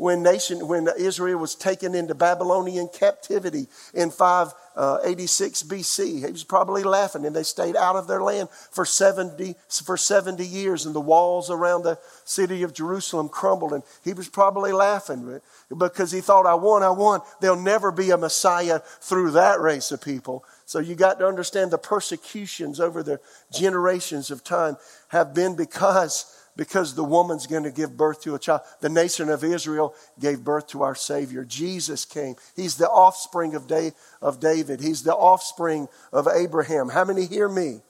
[0.00, 6.24] when nation when Israel was taken into Babylonian captivity in 586 uh, BC.
[6.24, 10.44] He was probably laughing, and they stayed out of their land for 70 for 70
[10.46, 15.38] years, and the walls around the city of Jerusalem crumbled, and he was probably laughing
[15.76, 19.92] because he thought, "I won, I won." There'll never be a Messiah through that race
[19.92, 20.44] of people.
[20.64, 23.20] So you got to understand the persecutions over the
[23.52, 28.38] generations of time have been because because the woman's going to give birth to a
[28.38, 28.60] child.
[28.82, 31.42] The nation of Israel gave birth to our Savior.
[31.42, 32.34] Jesus came.
[32.54, 33.72] He's the offspring of,
[34.20, 36.90] of David, He's the offspring of Abraham.
[36.90, 37.80] How many hear me?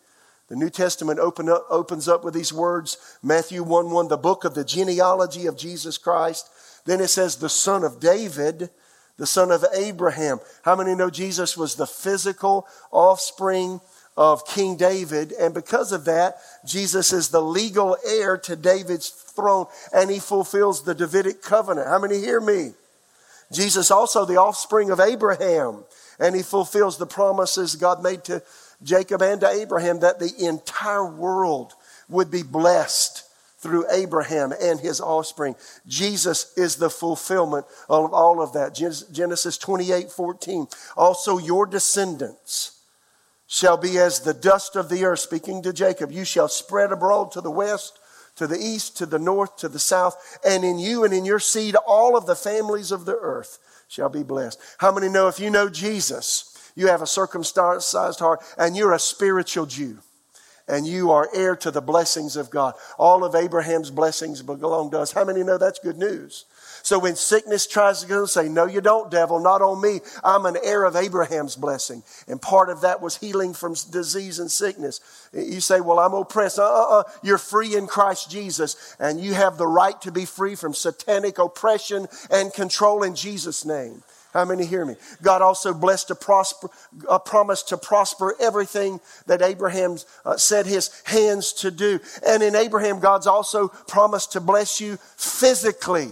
[0.46, 4.44] The New Testament open up, opens up with these words Matthew 1 1, the book
[4.44, 6.48] of the genealogy of Jesus Christ.
[6.85, 8.70] Then it says, the son of David,
[9.16, 10.38] the son of Abraham.
[10.62, 13.80] How many know Jesus was the physical offspring
[14.20, 15.33] of King David.
[15.33, 20.85] And because of that, Jesus is the legal heir to David's throne and he fulfills
[20.85, 21.88] the Davidic covenant.
[21.88, 22.74] How many hear me?
[23.50, 25.85] Jesus also the offspring of Abraham
[26.18, 28.42] and he fulfills the promises God made to
[28.83, 31.72] Jacob and to Abraham that the entire world
[32.11, 33.24] would be blessed
[33.61, 35.56] through Abraham and his offspring.
[35.88, 38.74] Jesus is the fulfillment of all of that.
[38.74, 40.66] Genesis 28 14.
[40.94, 42.79] Also, your descendants
[43.52, 45.18] shall be as the dust of the earth.
[45.18, 47.98] Speaking to Jacob, you shall spread abroad to the west,
[48.36, 51.40] to the east, to the north, to the south, and in you and in your
[51.40, 53.58] seed all of the families of the earth
[53.88, 54.60] shall be blessed.
[54.78, 59.00] How many know if you know Jesus, you have a circumcised heart and you're a
[59.00, 59.98] spiritual Jew?
[60.68, 62.74] and you are heir to the blessings of God.
[62.96, 65.10] All of Abraham's blessings belong to us.
[65.10, 66.44] How many know that's good news?
[66.82, 70.00] So when sickness tries to go, and say, No, you don't, devil, not on me.
[70.24, 72.02] I'm an heir of Abraham's blessing.
[72.28, 75.00] And part of that was healing from disease and sickness.
[75.32, 76.58] You say, Well, I'm oppressed.
[76.58, 77.02] Uh uh uh.
[77.22, 81.38] You're free in Christ Jesus, and you have the right to be free from satanic
[81.38, 84.02] oppression and control in Jesus' name.
[84.32, 84.94] How many hear me?
[85.22, 86.70] God also blessed to prosper,
[87.08, 91.98] a promise to prosper everything that Abraham uh, set his hands to do.
[92.24, 96.10] And in Abraham, God's also promised to bless you physically,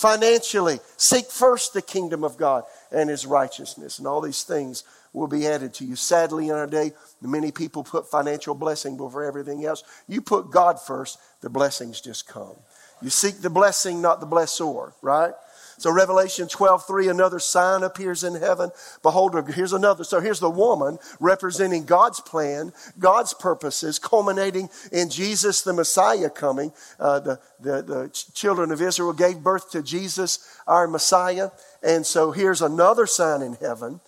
[0.00, 0.80] financially.
[0.96, 4.82] Seek first the kingdom of God and his righteousness, and all these things
[5.12, 5.94] will be added to you.
[5.94, 9.84] Sadly, in our day, many people put financial blessing before everything else.
[10.08, 12.56] You put God first, the blessings just come.
[13.02, 15.34] You seek the blessing, not the blessor, right?
[15.80, 18.70] So Revelation 12, 3, another sign appears in heaven.
[19.02, 20.04] Behold, here's another.
[20.04, 26.74] So here's the woman representing God's plan, God's purposes, culminating in Jesus, the Messiah coming.
[26.98, 31.48] Uh, the, the, the children of Israel gave birth to Jesus, our Messiah.
[31.82, 34.00] And so here's another sign in heaven.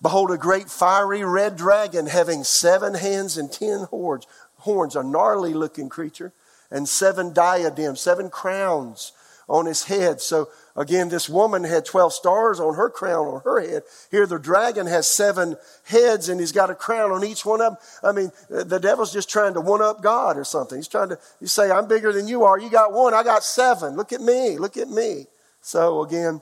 [0.00, 4.26] Behold, a great fiery red dragon having seven hands and ten horns.
[4.60, 6.32] Horns, a gnarly looking creature,
[6.70, 9.12] and seven diadems, seven crowns
[9.48, 10.20] on his head.
[10.20, 13.82] So Again, this woman had 12 stars on her crown on her head.
[14.10, 17.72] Here, the dragon has seven heads and he's got a crown on each one of
[17.72, 17.82] them.
[18.02, 20.78] I mean, the devil's just trying to one up God or something.
[20.78, 22.58] He's trying to, you say, I'm bigger than you are.
[22.58, 23.12] You got one.
[23.12, 23.96] I got seven.
[23.96, 24.58] Look at me.
[24.58, 25.26] Look at me.
[25.60, 26.40] So again,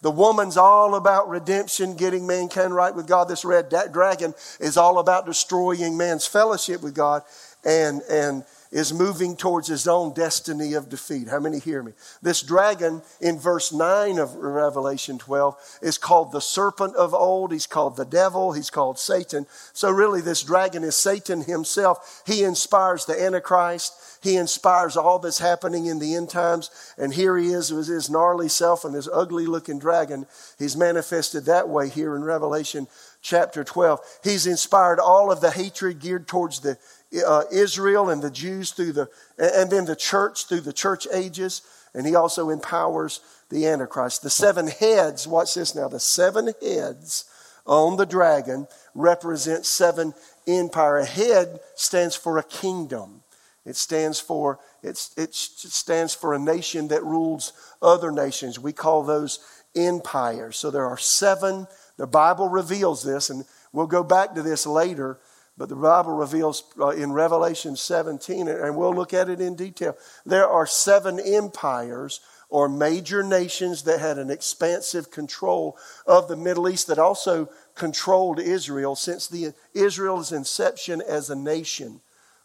[0.00, 3.28] the woman's all about redemption, getting mankind right with God.
[3.28, 7.22] This red dragon is all about destroying man's fellowship with God
[7.64, 11.28] and, and, is moving towards his own destiny of defeat.
[11.28, 11.92] How many hear me?
[12.22, 17.52] This dragon in verse 9 of Revelation 12 is called the serpent of old.
[17.52, 18.52] He's called the devil.
[18.52, 19.46] He's called Satan.
[19.72, 22.22] So really this dragon is Satan himself.
[22.26, 24.18] He inspires the Antichrist.
[24.22, 26.70] He inspires all that's happening in the end times.
[26.98, 30.26] And here he is with his gnarly self and this ugly looking dragon.
[30.58, 32.88] He's manifested that way here in Revelation
[33.20, 34.00] chapter 12.
[34.24, 36.78] He's inspired all of the hatred geared towards the
[37.26, 41.62] uh, Israel and the Jews through the, and then the church through the church ages.
[41.94, 44.22] And he also empowers the Antichrist.
[44.22, 47.24] The seven heads, watch this now, the seven heads
[47.66, 50.14] on the dragon represent seven
[50.46, 50.98] empire.
[50.98, 53.22] A head stands for a kingdom.
[53.64, 58.58] It stands for, it's, it stands for a nation that rules other nations.
[58.58, 59.40] We call those
[59.76, 60.56] empires.
[60.56, 61.66] So there are seven,
[61.98, 65.18] the Bible reveals this, and we'll go back to this later
[65.58, 69.96] but the Bible reveals uh, in Revelation 17, and we'll look at it in detail.
[70.24, 76.68] There are seven empires or major nations that had an expansive control of the Middle
[76.68, 82.00] East that also controlled Israel since the, Israel's inception as a nation.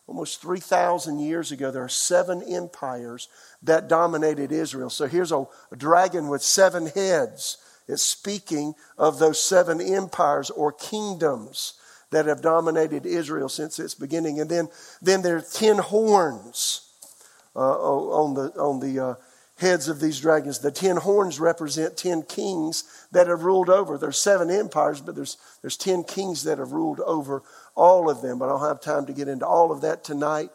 [0.07, 3.29] Almost 3,000 years ago, there are seven empires
[3.61, 4.89] that dominated Israel.
[4.89, 7.57] So here's a, a dragon with seven heads.
[7.87, 11.75] It's speaking of those seven empires or kingdoms
[12.13, 14.39] that have dominated Israel since its beginning.
[14.39, 14.69] And then,
[15.01, 16.89] then there are ten horns
[17.55, 19.15] uh, on the, on the uh,
[19.57, 20.59] heads of these dragons.
[20.59, 23.97] The ten horns represent ten kings that have ruled over.
[23.97, 27.43] There's seven empires, but there's, there's ten kings that have ruled over
[27.75, 28.39] all of them.
[28.39, 30.49] But I don't have time to get into all of that tonight.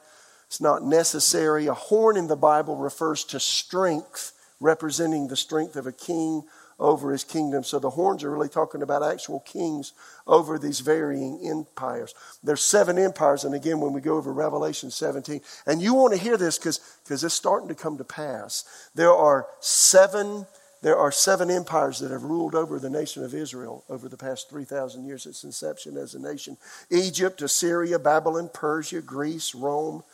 [0.47, 1.67] It's not necessary.
[1.67, 6.43] A horn in the Bible refers to strength, representing the strength of a king
[6.79, 7.65] over his kingdom.
[7.65, 9.93] So the horns are really talking about actual kings
[10.27, 12.15] over these varying empires.
[12.43, 16.21] There's seven empires, and again, when we go over Revelation 17, and you want to
[16.21, 18.65] hear this because it's starting to come to pass.
[18.95, 20.47] There are seven.
[20.81, 24.49] There are seven empires that have ruled over the nation of Israel over the past
[24.49, 26.57] 3,000 years, its inception as a nation
[26.89, 30.05] Egypt, Assyria, Babylon, Persia, Greece, Rome.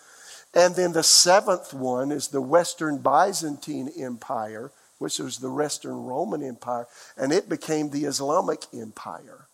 [0.54, 6.42] And then the seventh one is the Western Byzantine Empire, which was the Western Roman
[6.42, 6.86] Empire,
[7.16, 9.48] and it became the Islamic Empire.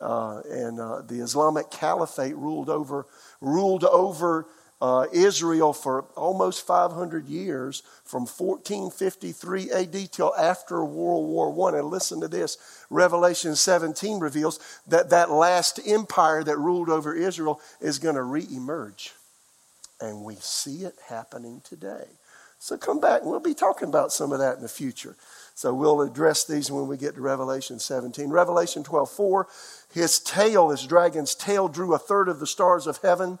[0.00, 3.06] Uh, and uh, the Islamic Caliphate ruled over
[3.40, 4.46] ruled over
[4.80, 11.74] uh, Israel for almost 500 years, from 1453 AD till after World War One.
[11.74, 12.58] And listen to this:
[12.90, 14.58] Revelation 17 reveals
[14.88, 19.12] that that last empire that ruled over Israel is going to reemerge
[20.00, 22.06] And we see it happening today.
[22.64, 25.16] So come back and we'll be talking about some of that in the future.
[25.54, 28.30] So we'll address these when we get to Revelation 17.
[28.30, 29.46] Revelation 12 4,
[29.92, 33.38] his tail, his dragon's tail, drew a third of the stars of heaven,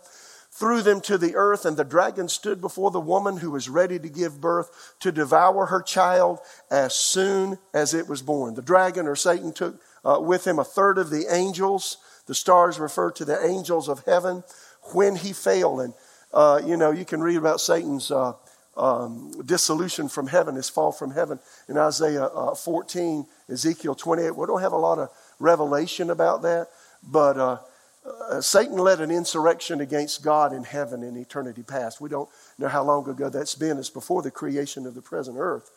[0.50, 3.98] threw them to the earth, and the dragon stood before the woman who was ready
[3.98, 8.52] to give birth to devour her child as soon as it was born.
[8.52, 11.96] The dragon or Satan took uh, with him a third of the angels.
[12.26, 14.44] The stars refer to the angels of heaven
[14.92, 15.80] when he fell.
[15.80, 15.94] And,
[16.34, 18.10] uh, you know, you can read about Satan's.
[18.10, 18.34] Uh,
[18.76, 21.38] um, dissolution from heaven, his fall from heaven.
[21.68, 26.68] In Isaiah uh, 14, Ezekiel 28, we don't have a lot of revelation about that,
[27.02, 27.58] but uh,
[28.04, 32.00] uh, Satan led an insurrection against God in heaven in eternity past.
[32.00, 33.78] We don't know how long ago that's been.
[33.78, 35.70] It's before the creation of the present earth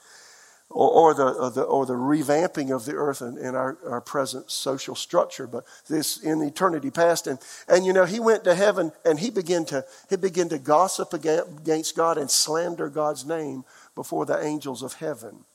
[0.70, 4.02] or, or, the, or, the, or the revamping of the earth and, and our, our
[4.02, 7.26] present social structure, but this in eternity past.
[7.26, 10.60] And, and you know, he went to heaven and he began to, he began to
[10.60, 13.64] gossip against God and slander God's name
[13.96, 15.46] before the angels of heaven.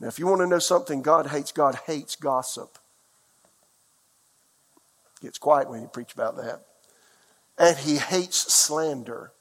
[0.00, 2.78] Now, if you want to know something God hates, God hates gossip.
[5.20, 6.62] Gets quiet when you preach about that.
[7.58, 9.32] And he hates slander.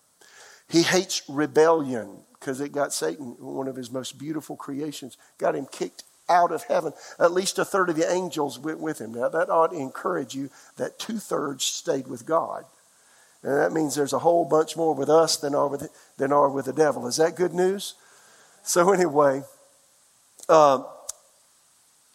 [0.67, 5.67] He hates rebellion because it got Satan, one of his most beautiful creations, got him
[5.71, 6.91] kicked out of heaven.
[7.19, 9.13] At least a third of the angels went with him.
[9.13, 12.65] Now, that ought to encourage you that two thirds stayed with God.
[13.43, 15.87] And that means there's a whole bunch more with us than are with,
[16.17, 17.07] than are with the devil.
[17.07, 17.93] Is that good news?
[18.63, 19.43] So, anyway,
[20.49, 20.83] uh,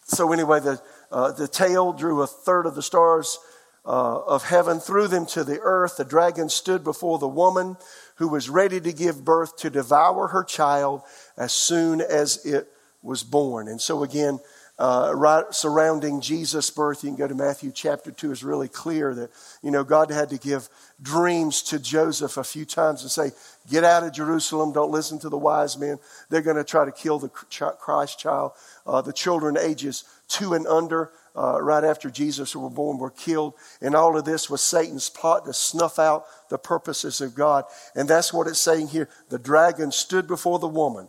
[0.04, 0.80] so anyway, the,
[1.12, 3.38] uh, the tail drew a third of the stars
[3.84, 5.96] uh, of heaven, threw them to the earth.
[5.96, 7.76] The dragon stood before the woman
[8.16, 11.02] who was ready to give birth to devour her child
[11.36, 12.68] as soon as it
[13.02, 13.68] was born.
[13.68, 14.40] And so, again,
[14.78, 19.14] uh, right surrounding Jesus' birth, you can go to Matthew chapter 2, is really clear
[19.14, 19.30] that,
[19.62, 20.68] you know, God had to give
[21.00, 23.30] dreams to Joseph a few times and say,
[23.70, 25.98] Get out of Jerusalem, don't listen to the wise men.
[26.28, 28.52] They're going to try to kill the Christ child.
[28.86, 33.54] Uh, the children ages two and under uh, right after Jesus were born were killed.
[33.80, 37.64] And all of this was Satan's plot to snuff out the purposes of God.
[37.94, 39.08] And that's what it's saying here.
[39.28, 41.08] The dragon stood before the woman,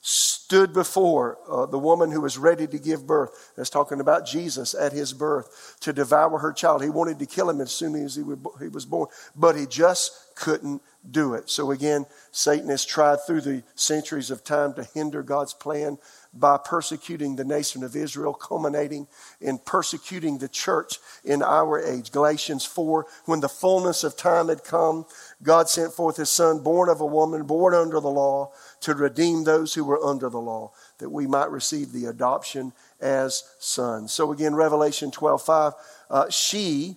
[0.00, 3.52] stood before uh, the woman who was ready to give birth.
[3.56, 6.82] That's talking about Jesus at his birth to devour her child.
[6.82, 8.22] He wanted to kill him as soon as he,
[8.60, 11.50] he was born, but he just couldn't do it.
[11.50, 15.98] So again, Satan has tried through the centuries of time to hinder God's plan
[16.32, 19.06] by persecuting the nation of Israel, culminating
[19.40, 22.10] in persecuting the church in our age.
[22.10, 25.06] Galatians 4 When the fullness of time had come,
[25.42, 29.44] God sent forth his Son, born of a woman, born under the law, to redeem
[29.44, 34.12] those who were under the law, that we might receive the adoption as sons.
[34.12, 35.72] So again, Revelation 12 5,
[36.10, 36.96] uh, she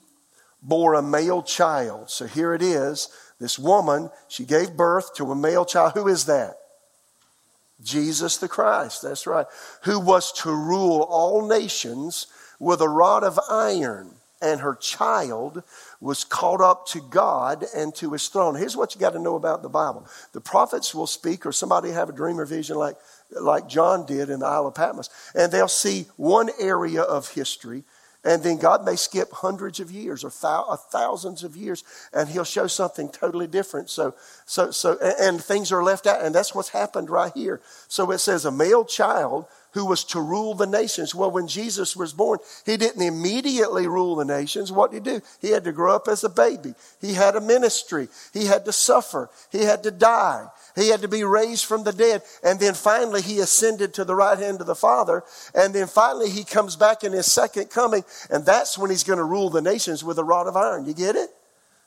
[0.61, 2.09] bore a male child.
[2.09, 3.09] So here it is.
[3.39, 5.93] This woman, she gave birth to a male child.
[5.93, 6.57] Who is that?
[7.83, 9.45] Jesus the Christ, that's right,
[9.83, 12.27] who was to rule all nations
[12.59, 14.15] with a rod of iron.
[14.39, 15.63] And her child
[15.99, 18.53] was caught up to God and to his throne.
[18.53, 21.89] Here's what you got to know about the Bible the prophets will speak, or somebody
[21.89, 22.97] have a dream or vision like,
[23.31, 27.83] like John did in the Isle of Patmos, and they'll see one area of history
[28.23, 32.43] and then God may skip hundreds of years or uh, thousands of years, and He'll
[32.43, 33.89] show something totally different.
[33.89, 34.15] So,
[34.45, 37.61] so, so, and things are left out, and that's what's happened right here.
[37.87, 41.13] So it says a male child who was to rule the nations.
[41.13, 44.71] Well, when Jesus was born, he didn't immediately rule the nations.
[44.71, 45.21] What did he do?
[45.39, 46.73] He had to grow up as a baby.
[46.99, 48.07] He had a ministry.
[48.33, 49.29] He had to suffer.
[49.51, 50.47] He had to die.
[50.77, 52.21] He had to be raised from the dead.
[52.43, 55.23] And then finally, he ascended to the right hand of the Father.
[55.55, 58.03] And then finally, he comes back in his second coming.
[58.29, 60.85] And that's when he's going to rule the nations with a rod of iron.
[60.85, 61.29] You get it?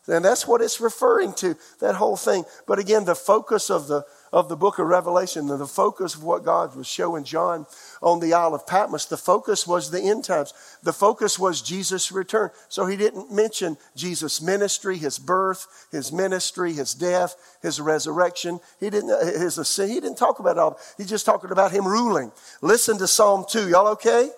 [0.09, 2.45] And that's what it's referring to, that whole thing.
[2.66, 6.45] But again, the focus of the, of the book of Revelation, the focus of what
[6.45, 7.66] God was showing John
[8.01, 10.55] on the Isle of Patmos, the focus was the end times.
[10.83, 12.51] The focus was Jesus' return.
[12.68, 18.61] So he didn't mention Jesus' ministry, his birth, his ministry, his death, his resurrection.
[18.78, 19.11] He didn't,
[19.41, 20.78] his he didn't talk about it all.
[20.97, 22.31] He's just talking about him ruling.
[22.62, 23.68] Listen to Psalm 2.
[23.68, 24.31] Y'all okay?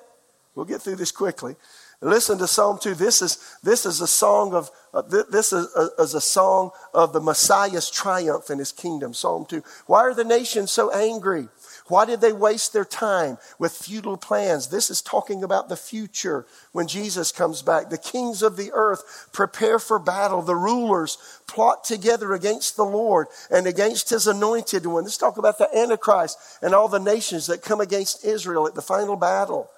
[0.55, 1.57] We'll get through this quickly.
[2.05, 2.96] Listen to Psalm 2.
[2.96, 7.12] This is, this is a song of, uh, this is a, is a song of
[7.12, 9.14] the Messiah's triumph in his kingdom.
[9.14, 9.62] Psalm 2.
[9.86, 11.46] Why are the nations so angry?
[11.86, 14.66] Why did they waste their time with futile plans?
[14.66, 17.88] This is talking about the future when Jesus comes back.
[17.88, 20.42] The kings of the earth prepare for battle.
[20.42, 25.05] The rulers plot together against the Lord and against his anointed one.
[25.05, 28.82] Let's talk about the Antichrist and all the nations that come against Israel at the
[28.82, 29.70] final battle.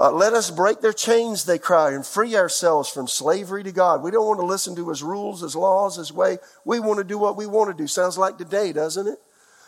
[0.00, 4.02] Uh, let us break their chains, they cry, and free ourselves from slavery to God.
[4.02, 6.38] We don't want to listen to his rules, his laws, his way.
[6.64, 7.86] We want to do what we want to do.
[7.86, 9.18] Sounds like today, doesn't it?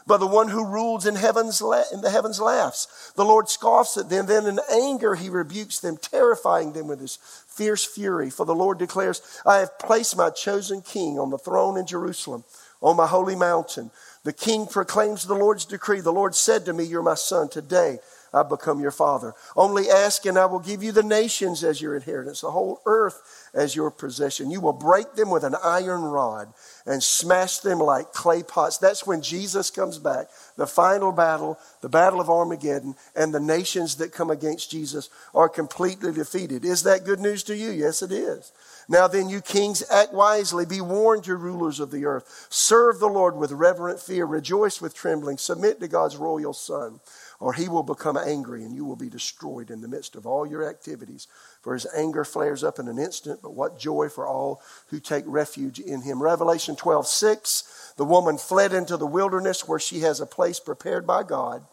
[0.06, 3.12] But the one who rules in, heaven's la- in the heavens laughs.
[3.16, 4.26] The Lord scoffs at them.
[4.26, 8.28] Then in anger he rebukes them, terrifying them with his fierce fury.
[8.28, 12.44] For the Lord declares, I have placed my chosen king on the throne in Jerusalem,
[12.82, 13.90] on my holy mountain.
[14.24, 16.00] The king proclaims the Lord's decree.
[16.00, 17.48] The Lord said to me, You're my son.
[17.48, 17.98] Today
[18.34, 19.32] I've become your father.
[19.54, 23.50] Only ask, and I will give you the nations as your inheritance, the whole earth
[23.54, 24.50] as your possession.
[24.50, 26.52] You will break them with an iron rod
[26.84, 28.78] and smash them like clay pots.
[28.78, 30.26] That's when Jesus comes back.
[30.56, 35.48] The final battle, the battle of Armageddon, and the nations that come against Jesus are
[35.48, 36.64] completely defeated.
[36.64, 37.70] Is that good news to you?
[37.70, 38.52] Yes, it is.
[38.88, 40.66] Now then, you kings, act wisely.
[40.66, 42.46] Be warned, you rulers of the earth.
[42.50, 44.26] Serve the Lord with reverent fear.
[44.26, 45.38] Rejoice with trembling.
[45.38, 47.00] Submit to God's royal Son
[47.40, 50.46] or he will become angry and you will be destroyed in the midst of all
[50.46, 51.26] your activities.
[51.62, 55.24] For his anger flares up in an instant, but what joy for all who take
[55.26, 56.22] refuge in him.
[56.22, 61.06] Revelation 12, 6, the woman fled into the wilderness where she has a place prepared
[61.06, 61.64] by God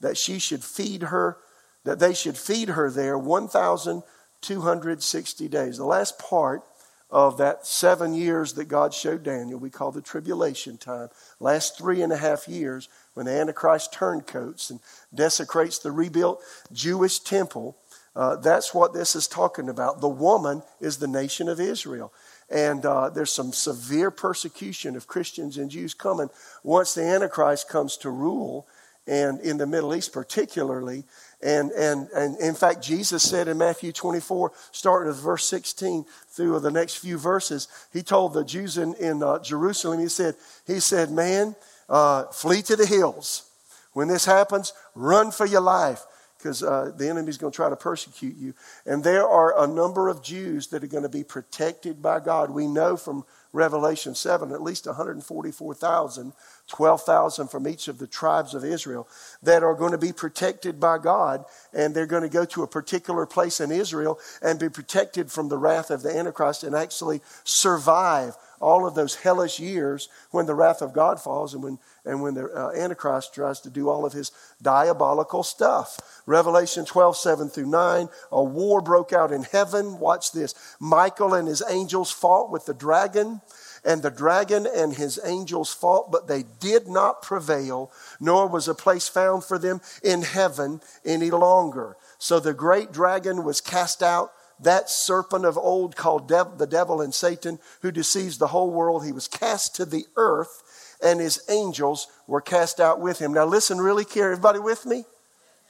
[0.00, 1.38] that she should feed her,
[1.84, 5.78] that they should feed her there 1,260 days.
[5.78, 6.62] The last part
[7.10, 11.08] of that seven years that God showed Daniel, we call the tribulation time,
[11.38, 14.80] last three and a half years, when the Antichrist turncoats and
[15.14, 16.42] desecrates the rebuilt
[16.72, 17.76] Jewish temple,
[18.16, 20.00] uh, that's what this is talking about.
[20.00, 22.12] The woman is the nation of Israel.
[22.50, 26.28] And uh, there's some severe persecution of Christians and Jews coming
[26.62, 28.66] once the Antichrist comes to rule,
[29.06, 31.04] and in the Middle East particularly.
[31.42, 36.60] And, and, and in fact, Jesus said in Matthew 24, starting with verse 16 through
[36.60, 40.36] the next few verses, he told the Jews in, in uh, Jerusalem, he said,
[40.66, 41.54] he said, man,
[41.88, 43.50] uh, flee to the hills.
[43.92, 46.04] When this happens, run for your life
[46.44, 48.52] because uh, the enemy's going to try to persecute you.
[48.84, 52.50] And there are a number of Jews that are going to be protected by God.
[52.50, 53.24] We know from
[53.54, 56.32] Revelation 7 at least 144,000,
[56.68, 59.08] 12,000 from each of the tribes of Israel
[59.42, 61.46] that are going to be protected by God.
[61.72, 65.48] And they're going to go to a particular place in Israel and be protected from
[65.48, 70.54] the wrath of the Antichrist and actually survive all of those hellish years when the
[70.54, 74.04] wrath of God falls and when, and when the uh, Antichrist tries to do all
[74.04, 74.32] of his
[74.62, 76.22] diabolical stuff.
[76.26, 79.98] Revelation 12, 7 through 9, a war broke out in heaven.
[79.98, 80.54] Watch this.
[80.80, 83.40] Michael and his angels fought with the dragon,
[83.84, 88.74] and the dragon and his angels fought, but they did not prevail, nor was a
[88.74, 91.96] place found for them in heaven any longer.
[92.18, 94.32] So the great dragon was cast out
[94.64, 99.04] that serpent of old called dev- the devil and Satan, who deceives the whole world,
[99.04, 103.32] he was cast to the earth, and his angels were cast out with him.
[103.32, 104.32] Now, listen really carefully.
[104.32, 105.04] Everybody with me?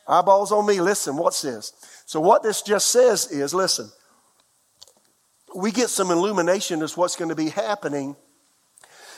[0.06, 0.80] Eyeballs on me.
[0.80, 1.72] Listen, what's this?
[2.06, 3.90] So, what this just says is listen,
[5.54, 8.16] we get some illumination as what's going to be happening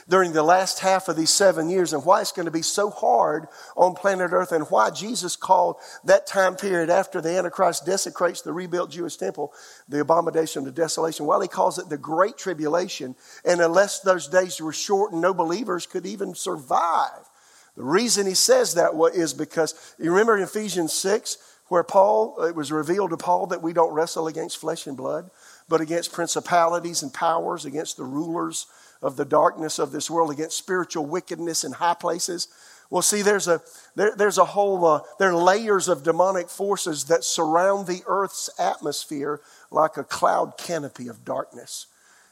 [0.09, 2.91] during the last half of these seven years and why it's going to be so
[2.91, 8.43] hard on planet Earth and why Jesus called that time period after the Antichrist desecrates
[8.43, 9.53] the rebuilt Jewish temple,
[9.89, 13.17] the abomination of the desolation, while he calls it the Great Tribulation.
[13.45, 17.29] And unless those days were shortened, no believers could even survive.
[17.77, 21.37] The reason he says that is because you remember in Ephesians 6
[21.69, 25.31] where Paul, it was revealed to Paul that we don't wrestle against flesh and blood,
[25.69, 28.67] but against principalities and powers, against the rulers
[29.03, 32.49] of the darkness of this world, against spiritual wickedness in high places.
[32.91, 33.61] Well, see, there's a,
[33.95, 38.49] there, there's a whole, uh, there are layers of demonic forces that surround the earth's
[38.59, 39.41] atmosphere
[39.71, 41.87] like a cloud canopy of darkness.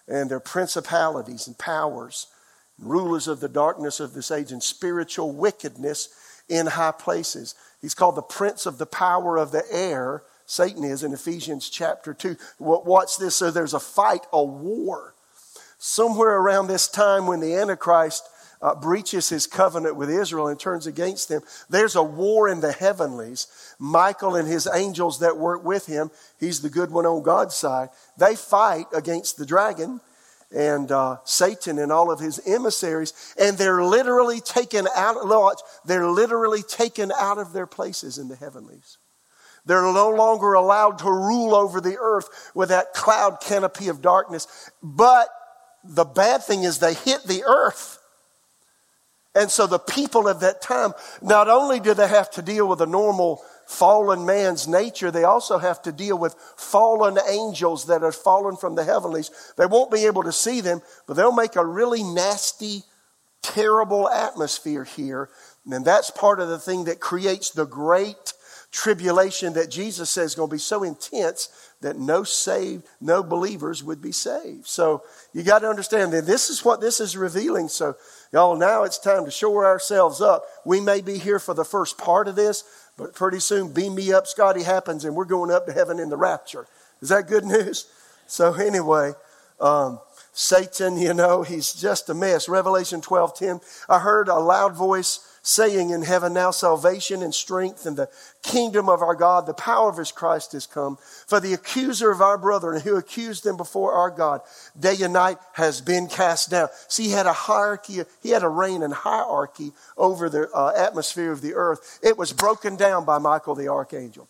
[0.06, 2.28] And they're principalities and powers,
[2.78, 6.08] rulers of the darkness of this age, and spiritual wickedness
[6.48, 7.54] in high places.
[7.80, 10.22] He's called the prince of the power of the air.
[10.46, 12.36] Satan is in Ephesians chapter 2.
[12.58, 13.36] Watch this.
[13.36, 15.13] So there's a fight, a war
[15.84, 18.26] somewhere around this time when the Antichrist
[18.62, 22.72] uh, breaches his covenant with Israel and turns against them, there's a war in the
[22.72, 23.46] heavenlies.
[23.78, 26.10] Michael and his angels that work with him,
[26.40, 30.00] he's the good one on God's side, they fight against the dragon
[30.56, 35.16] and uh, Satan and all of his emissaries, and they're literally taken out.
[35.28, 38.96] Watch, they're literally taken out of their places in the heavenlies.
[39.66, 44.70] They're no longer allowed to rule over the earth with that cloud canopy of darkness,
[44.82, 45.28] but
[45.84, 47.98] the bad thing is they hit the earth.
[49.34, 52.80] And so the people of that time, not only do they have to deal with
[52.80, 58.12] a normal fallen man's nature, they also have to deal with fallen angels that are
[58.12, 59.30] fallen from the heavenlies.
[59.56, 62.82] They won't be able to see them, but they'll make a really nasty,
[63.42, 65.28] terrible atmosphere here.
[65.68, 68.34] And that's part of the thing that creates the great
[68.74, 71.48] tribulation that Jesus says is going to be so intense
[71.80, 74.66] that no saved, no believers would be saved.
[74.66, 77.68] So you got to understand that this is what this is revealing.
[77.68, 77.96] So
[78.32, 80.44] y'all, now it's time to shore ourselves up.
[80.64, 82.64] We may be here for the first part of this,
[82.98, 86.08] but pretty soon, beam me up, Scotty happens, and we're going up to heaven in
[86.08, 86.66] the rapture.
[87.00, 87.86] Is that good news?
[88.26, 89.12] So anyway,
[89.60, 90.00] um,
[90.32, 92.48] Satan, you know, he's just a mess.
[92.48, 93.60] Revelation 12, 10.
[93.86, 98.08] I heard a loud voice saying in heaven, Now salvation and strength and the
[98.42, 100.96] kingdom of our God, the power of his Christ has come.
[101.26, 104.40] For the accuser of our brethren who accused them before our God
[104.78, 106.68] day and night has been cast down.
[106.88, 111.30] See, he had a hierarchy, he had a reign and hierarchy over the uh, atmosphere
[111.30, 112.00] of the earth.
[112.02, 114.28] It was broken down by Michael the archangel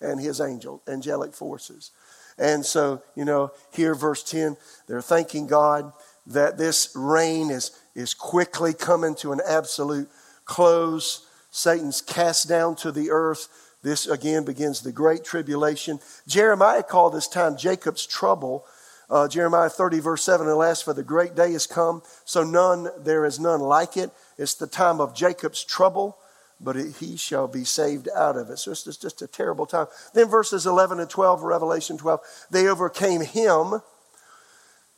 [0.00, 1.92] and his angel, angelic forces.
[2.38, 4.56] And so, you know, here, verse 10,
[4.88, 5.92] they're thanking God
[6.26, 10.08] that this reign is, is quickly coming to an absolute
[10.46, 11.26] close.
[11.50, 13.48] Satan's cast down to the earth.
[13.82, 16.00] This again begins the great tribulation.
[16.26, 18.64] Jeremiah called this time Jacob's trouble.
[19.08, 23.24] Uh, Jeremiah 30, verse 7, alas, for the great day is come, so none, there
[23.24, 24.10] is none like it.
[24.36, 26.18] It's the time of Jacob's trouble,
[26.60, 28.58] but it, he shall be saved out of it.
[28.58, 29.86] So it's just, just a terrible time.
[30.12, 32.20] Then verses 11 and 12, Revelation 12,
[32.50, 33.80] they overcame him,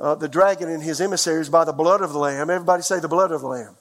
[0.00, 2.48] uh, the dragon and his emissaries, by the blood of the Lamb.
[2.48, 3.76] Everybody say the blood of the Lamb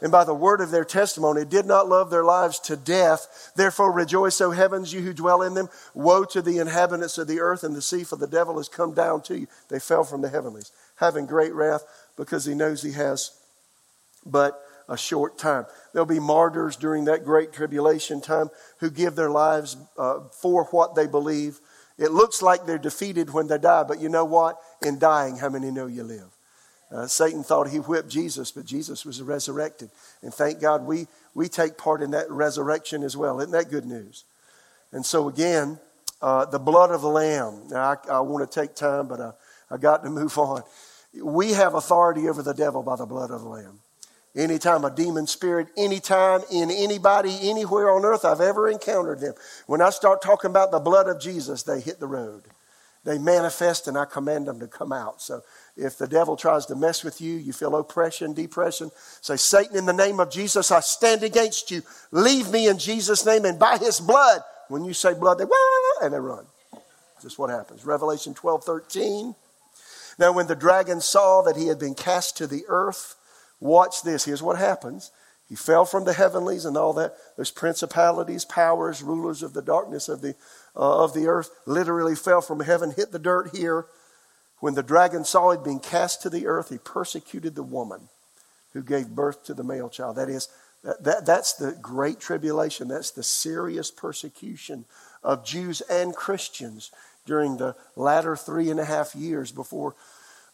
[0.00, 3.52] and by the word of their testimony did not love their lives to death.
[3.56, 5.68] Therefore rejoice, O heavens, you who dwell in them.
[5.94, 8.94] Woe to the inhabitants of the earth and the sea, for the devil has come
[8.94, 9.46] down to you.
[9.68, 11.84] They fell from the heavenlies, having great wrath,
[12.16, 13.32] because he knows he has
[14.24, 15.66] but a short time.
[15.92, 20.94] There'll be martyrs during that great tribulation time who give their lives uh, for what
[20.94, 21.60] they believe.
[21.98, 24.56] It looks like they're defeated when they die, but you know what?
[24.82, 26.37] In dying, how many know you live?
[26.90, 29.90] Uh, Satan thought he whipped Jesus, but Jesus was resurrected.
[30.22, 33.40] And thank God we, we take part in that resurrection as well.
[33.40, 34.24] Isn't that good news?
[34.92, 35.78] And so, again,
[36.22, 37.68] uh, the blood of the Lamb.
[37.68, 39.32] Now, I, I want to take time, but I,
[39.70, 40.62] I got to move on.
[41.22, 43.80] We have authority over the devil by the blood of the Lamb.
[44.36, 49.34] Anytime a demon spirit, anytime in anybody, anywhere on earth I've ever encountered them,
[49.66, 52.44] when I start talking about the blood of Jesus, they hit the road.
[53.04, 55.22] They manifest and I command them to come out.
[55.22, 55.42] So
[55.78, 59.86] if the devil tries to mess with you, you feel oppression, depression, say, Satan, in
[59.86, 61.82] the name of Jesus, I stand against you.
[62.10, 64.40] Leave me in Jesus' name and by his blood.
[64.68, 65.44] When you say blood, they
[66.02, 66.46] and they run.
[67.22, 67.86] Just what happens.
[67.86, 69.34] Revelation 12, 13.
[70.18, 73.14] Now, when the dragon saw that he had been cast to the earth,
[73.60, 74.24] watch this.
[74.24, 75.12] Here's what happens.
[75.48, 77.14] He fell from the heavenlies and all that.
[77.36, 80.34] There's principalities, powers, rulers of the darkness of the,
[80.76, 81.50] uh, of the earth.
[81.66, 83.86] Literally fell from heaven, hit the dirt here
[84.60, 88.08] when the dragon saw it being cast to the earth, he persecuted the woman
[88.72, 90.16] who gave birth to the male child.
[90.16, 90.48] That is,
[90.84, 92.88] that, that, that's the great tribulation.
[92.88, 94.84] That's the serious persecution
[95.22, 96.90] of Jews and Christians
[97.24, 99.94] during the latter three and a half years before,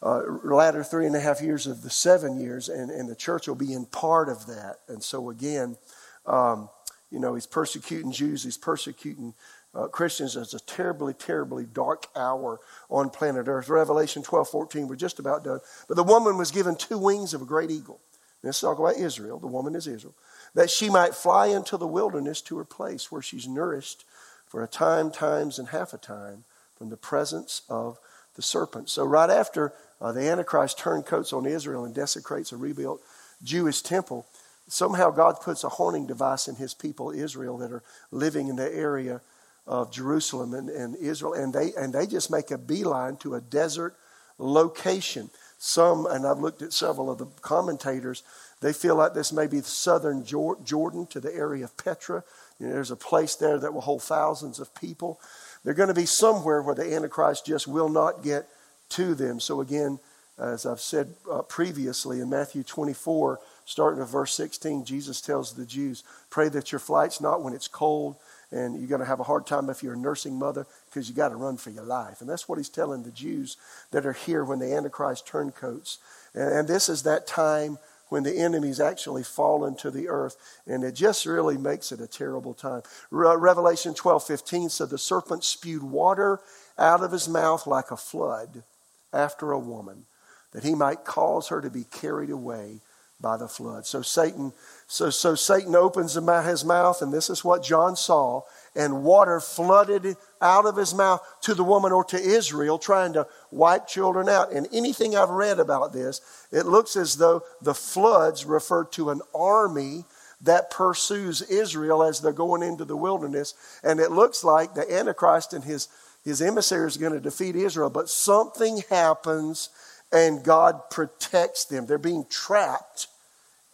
[0.01, 3.47] uh, latter three and a half years of the seven years, and, and the church
[3.47, 4.79] will be in part of that.
[4.87, 5.77] And so, again,
[6.25, 6.69] um,
[7.11, 9.33] you know, he's persecuting Jews, he's persecuting
[9.75, 12.59] uh, Christians is a terribly, terribly dark hour
[12.89, 13.67] on planet Earth.
[13.67, 15.59] Revelation 12, 14, we're just about done.
[15.87, 17.99] But the woman was given two wings of a great eagle.
[18.41, 19.39] Let's talk about Israel.
[19.39, 20.13] The woman is Israel.
[20.53, 24.05] That she might fly into the wilderness to her place where she's nourished
[24.45, 26.45] for a time, times, and half a time
[26.77, 27.99] from the presence of
[28.35, 28.89] the serpent.
[28.89, 33.01] So, right after uh, the Antichrist turncoats on Israel and desecrates a rebuilt
[33.43, 34.25] Jewish temple,
[34.67, 38.73] somehow God puts a homing device in his people, Israel, that are living in the
[38.73, 39.21] area
[39.67, 43.41] of Jerusalem and, and Israel, and they, and they just make a beeline to a
[43.41, 43.95] desert
[44.37, 45.29] location.
[45.57, 48.23] Some, and I've looked at several of the commentators,
[48.61, 52.23] they feel like this may be southern Jordan to the area of Petra.
[52.59, 55.19] You know, there's a place there that will hold thousands of people.
[55.63, 58.47] They're going to be somewhere where the Antichrist just will not get
[58.89, 59.39] to them.
[59.39, 59.99] So, again,
[60.37, 65.65] as I've said uh, previously in Matthew 24, starting at verse 16, Jesus tells the
[65.65, 68.17] Jews, Pray that your flight's not when it's cold
[68.55, 71.13] and you're going to have a hard time if you're a nursing mother because you
[71.13, 72.21] got to run for your life.
[72.21, 73.57] And that's what he's telling the Jews
[73.91, 75.97] that are here when the Antichrist turncoats.
[76.33, 77.77] And, and this is that time
[78.07, 80.37] when the enemies actually fall into the earth.
[80.65, 82.83] And it just really makes it a terrible time.
[83.11, 86.39] Re- Revelation 12 15 said, The serpent spewed water
[86.77, 88.63] out of his mouth like a flood
[89.11, 90.05] after a woman,
[90.53, 92.79] that he might cause her to be carried away
[93.25, 93.87] by the flood.
[93.87, 94.53] So Satan,
[94.85, 98.43] so, so Satan opens his mouth, and this is what John saw,
[98.75, 103.25] and water flooded out of his mouth to the woman or to Israel, trying to
[103.49, 104.51] wipe children out.
[104.51, 106.21] And anything I've read about this,
[106.51, 110.05] it looks as though the floods refer to an army
[110.41, 113.55] that pursues Israel as they're going into the wilderness.
[113.83, 115.87] And it looks like the Antichrist and his,
[116.23, 119.69] his emissaries are going to defeat Israel, but something happens
[120.11, 121.87] and God protects them.
[121.87, 123.07] They're being trapped.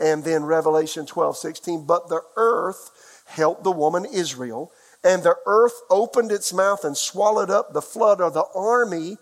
[0.01, 4.71] And then Revelation 12, 16, but the earth helped the woman Israel,
[5.03, 9.17] and the earth opened its mouth and swallowed up the flood of the army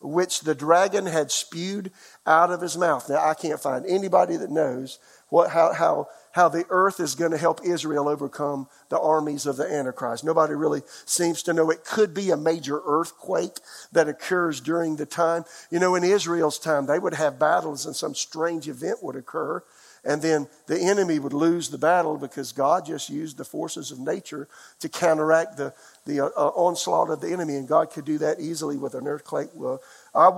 [0.00, 1.90] which the dragon had spewed
[2.26, 3.08] out of his mouth.
[3.08, 4.98] Now, I can't find anybody that knows
[5.28, 9.56] what, how, how, how the earth is going to help Israel overcome the armies of
[9.56, 10.24] the Antichrist.
[10.24, 11.70] Nobody really seems to know.
[11.70, 13.58] It could be a major earthquake
[13.92, 15.44] that occurs during the time.
[15.70, 19.62] You know, in Israel's time, they would have battles and some strange event would occur.
[20.04, 23.98] And then the enemy would lose the battle because God just used the forces of
[23.98, 24.48] nature
[24.80, 25.74] to counteract the,
[26.06, 27.56] the uh, uh onslaught of the enemy.
[27.56, 29.48] And God could do that easily with an earthquake.
[29.54, 29.82] Well,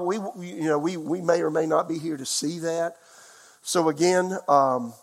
[0.05, 2.97] we, you know, we, we may or may not be here to see that.
[3.63, 4.95] So again, um,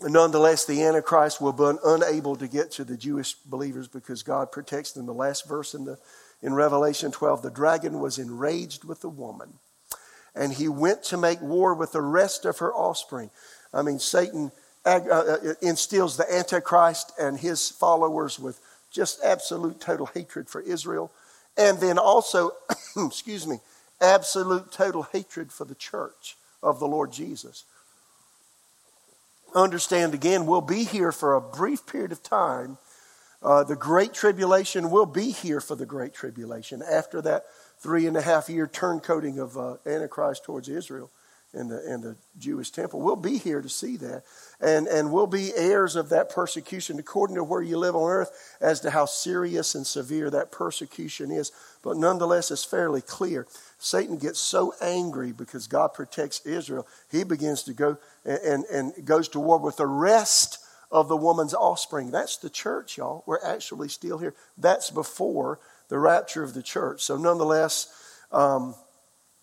[0.00, 4.92] nonetheless, the Antichrist will be unable to get to the Jewish believers because God protects
[4.92, 5.06] them.
[5.06, 5.98] The last verse in, the,
[6.42, 9.54] in Revelation 12 the dragon was enraged with the woman,
[10.34, 13.30] and he went to make war with the rest of her offspring.
[13.76, 14.50] I mean, Satan
[14.86, 18.60] uh, uh, instills the Antichrist and his followers with
[18.90, 21.12] just absolute total hatred for Israel.
[21.58, 22.52] And then also,
[22.96, 23.58] excuse me,
[24.00, 27.64] absolute total hatred for the church of the Lord Jesus.
[29.54, 32.78] Understand again, we'll be here for a brief period of time.
[33.42, 37.44] Uh, the Great Tribulation will be here for the Great Tribulation after that
[37.78, 41.10] three and a half year turncoating of uh, Antichrist towards Israel
[41.56, 43.00] in the, in the Jewish temple.
[43.00, 44.24] We'll be here to see that.
[44.60, 48.30] And, and we'll be heirs of that persecution according to where you live on earth
[48.60, 51.52] as to how serious and severe that persecution is.
[51.82, 53.46] But nonetheless, it's fairly clear.
[53.78, 59.04] Satan gets so angry because God protects Israel, he begins to go and, and, and
[59.04, 60.58] goes to war with the rest
[60.90, 62.10] of the woman's offspring.
[62.10, 63.24] That's the church, y'all.
[63.26, 64.34] We're actually still here.
[64.56, 67.02] That's before the rapture of the church.
[67.02, 67.88] So, nonetheless,
[68.32, 68.74] um,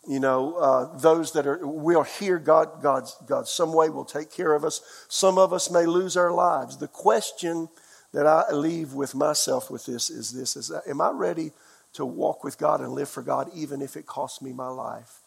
[0.07, 4.31] you know, uh, those that are, we'll hear God, God, God some way will take
[4.31, 4.81] care of us.
[5.07, 6.77] Some of us may lose our lives.
[6.77, 7.69] The question
[8.11, 11.51] that I leave with myself with this is this, is am I ready
[11.93, 15.19] to walk with God and live for God even if it costs me my life?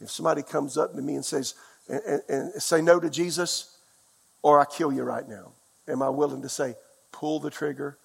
[0.00, 1.54] If somebody comes up to me and says,
[1.88, 3.76] and, and say no to Jesus,
[4.42, 5.52] or I kill you right now,
[5.86, 6.74] am I willing to say,
[7.12, 7.98] pull the trigger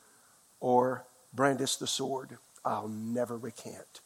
[0.60, 2.38] or brandish the sword?
[2.66, 4.02] I'll never recant.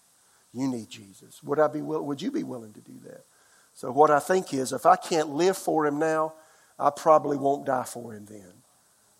[0.54, 1.42] You need Jesus.
[1.44, 3.26] Would I be will, would you be willing to do that?
[3.74, 6.34] So what I think is if I can't live for him now,
[6.78, 8.54] I probably won't die for him then.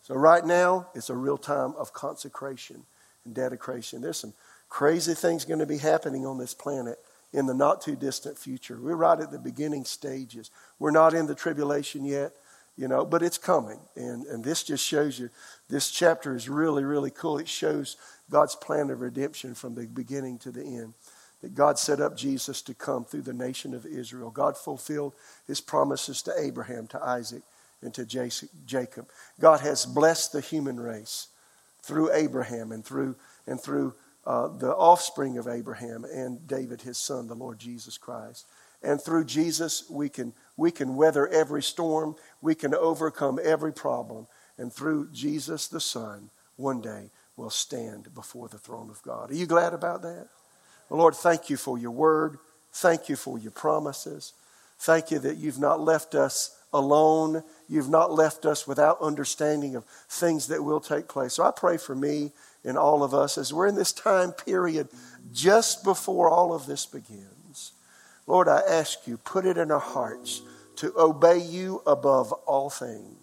[0.02, 2.84] So right now, it's a real time of consecration
[3.24, 4.02] and dedication.
[4.02, 4.34] There's some
[4.68, 6.98] crazy things going to be happening on this planet
[7.34, 8.78] in the not too distant future.
[8.82, 10.50] We're right at the beginning stages.
[10.80, 12.34] We're not in the tribulation yet,
[12.76, 13.80] you know, but it's coming.
[13.96, 15.30] And, and this just shows you,
[15.70, 17.38] this chapter is really, really cool.
[17.38, 17.96] It shows
[18.30, 20.94] God's plan of redemption from the beginning to the end
[21.42, 24.30] that God set up Jesus to come through the nation of Israel.
[24.30, 25.14] God fulfilled
[25.48, 27.42] his promises to Abraham, to Isaac,
[27.82, 28.06] and to
[28.66, 29.08] Jacob.
[29.40, 31.28] God has blessed the human race
[31.82, 33.16] through Abraham and through,
[33.48, 38.46] and through uh, the offspring of Abraham and David, his son, the Lord Jesus Christ.
[38.84, 44.28] And through Jesus, we can, we can weather every storm, we can overcome every problem.
[44.58, 49.32] And through Jesus, the Son, one day we'll stand before the throne of God.
[49.32, 50.28] Are you glad about that?
[50.98, 52.38] Lord, thank you for your word.
[52.74, 54.34] Thank you for your promises.
[54.80, 57.44] Thank you that you've not left us alone.
[57.68, 61.34] You've not left us without understanding of things that will take place.
[61.34, 62.32] So I pray for me
[62.64, 64.90] and all of us as we're in this time period
[65.32, 67.74] just before all of this begins.
[68.28, 70.42] Lord, I ask you, put it in our hearts
[70.78, 73.21] to obey you above all things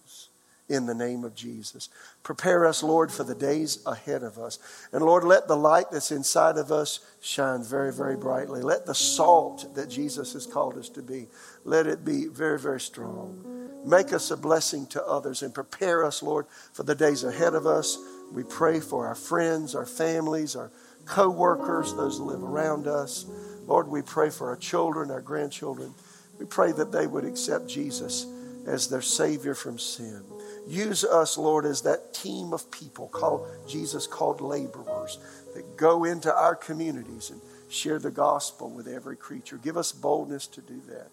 [0.68, 1.88] in the name of Jesus.
[2.22, 4.58] Prepare us, Lord, for the days ahead of us.
[4.92, 8.60] And Lord, let the light that's inside of us shine very, very brightly.
[8.60, 11.28] Let the salt that Jesus has called us to be,
[11.64, 13.70] let it be very, very strong.
[13.84, 17.66] Make us a blessing to others and prepare us, Lord, for the days ahead of
[17.66, 17.96] us.
[18.30, 20.70] We pray for our friends, our families, our
[21.06, 23.24] co workers, those who live around us.
[23.66, 25.94] Lord, we pray for our children, our grandchildren.
[26.38, 28.26] We pray that they would accept Jesus
[28.66, 30.22] as their Savior from sin.
[30.68, 35.18] Use us, Lord, as that team of people called Jesus called laborers
[35.54, 37.40] that go into our communities and
[37.70, 39.56] share the gospel with every creature.
[39.56, 41.08] Give us boldness to do that.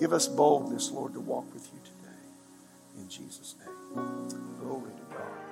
[0.00, 3.02] Give us boldness, Lord, to walk with you today.
[3.02, 3.74] In Jesus' name.
[4.60, 5.46] Glory to God.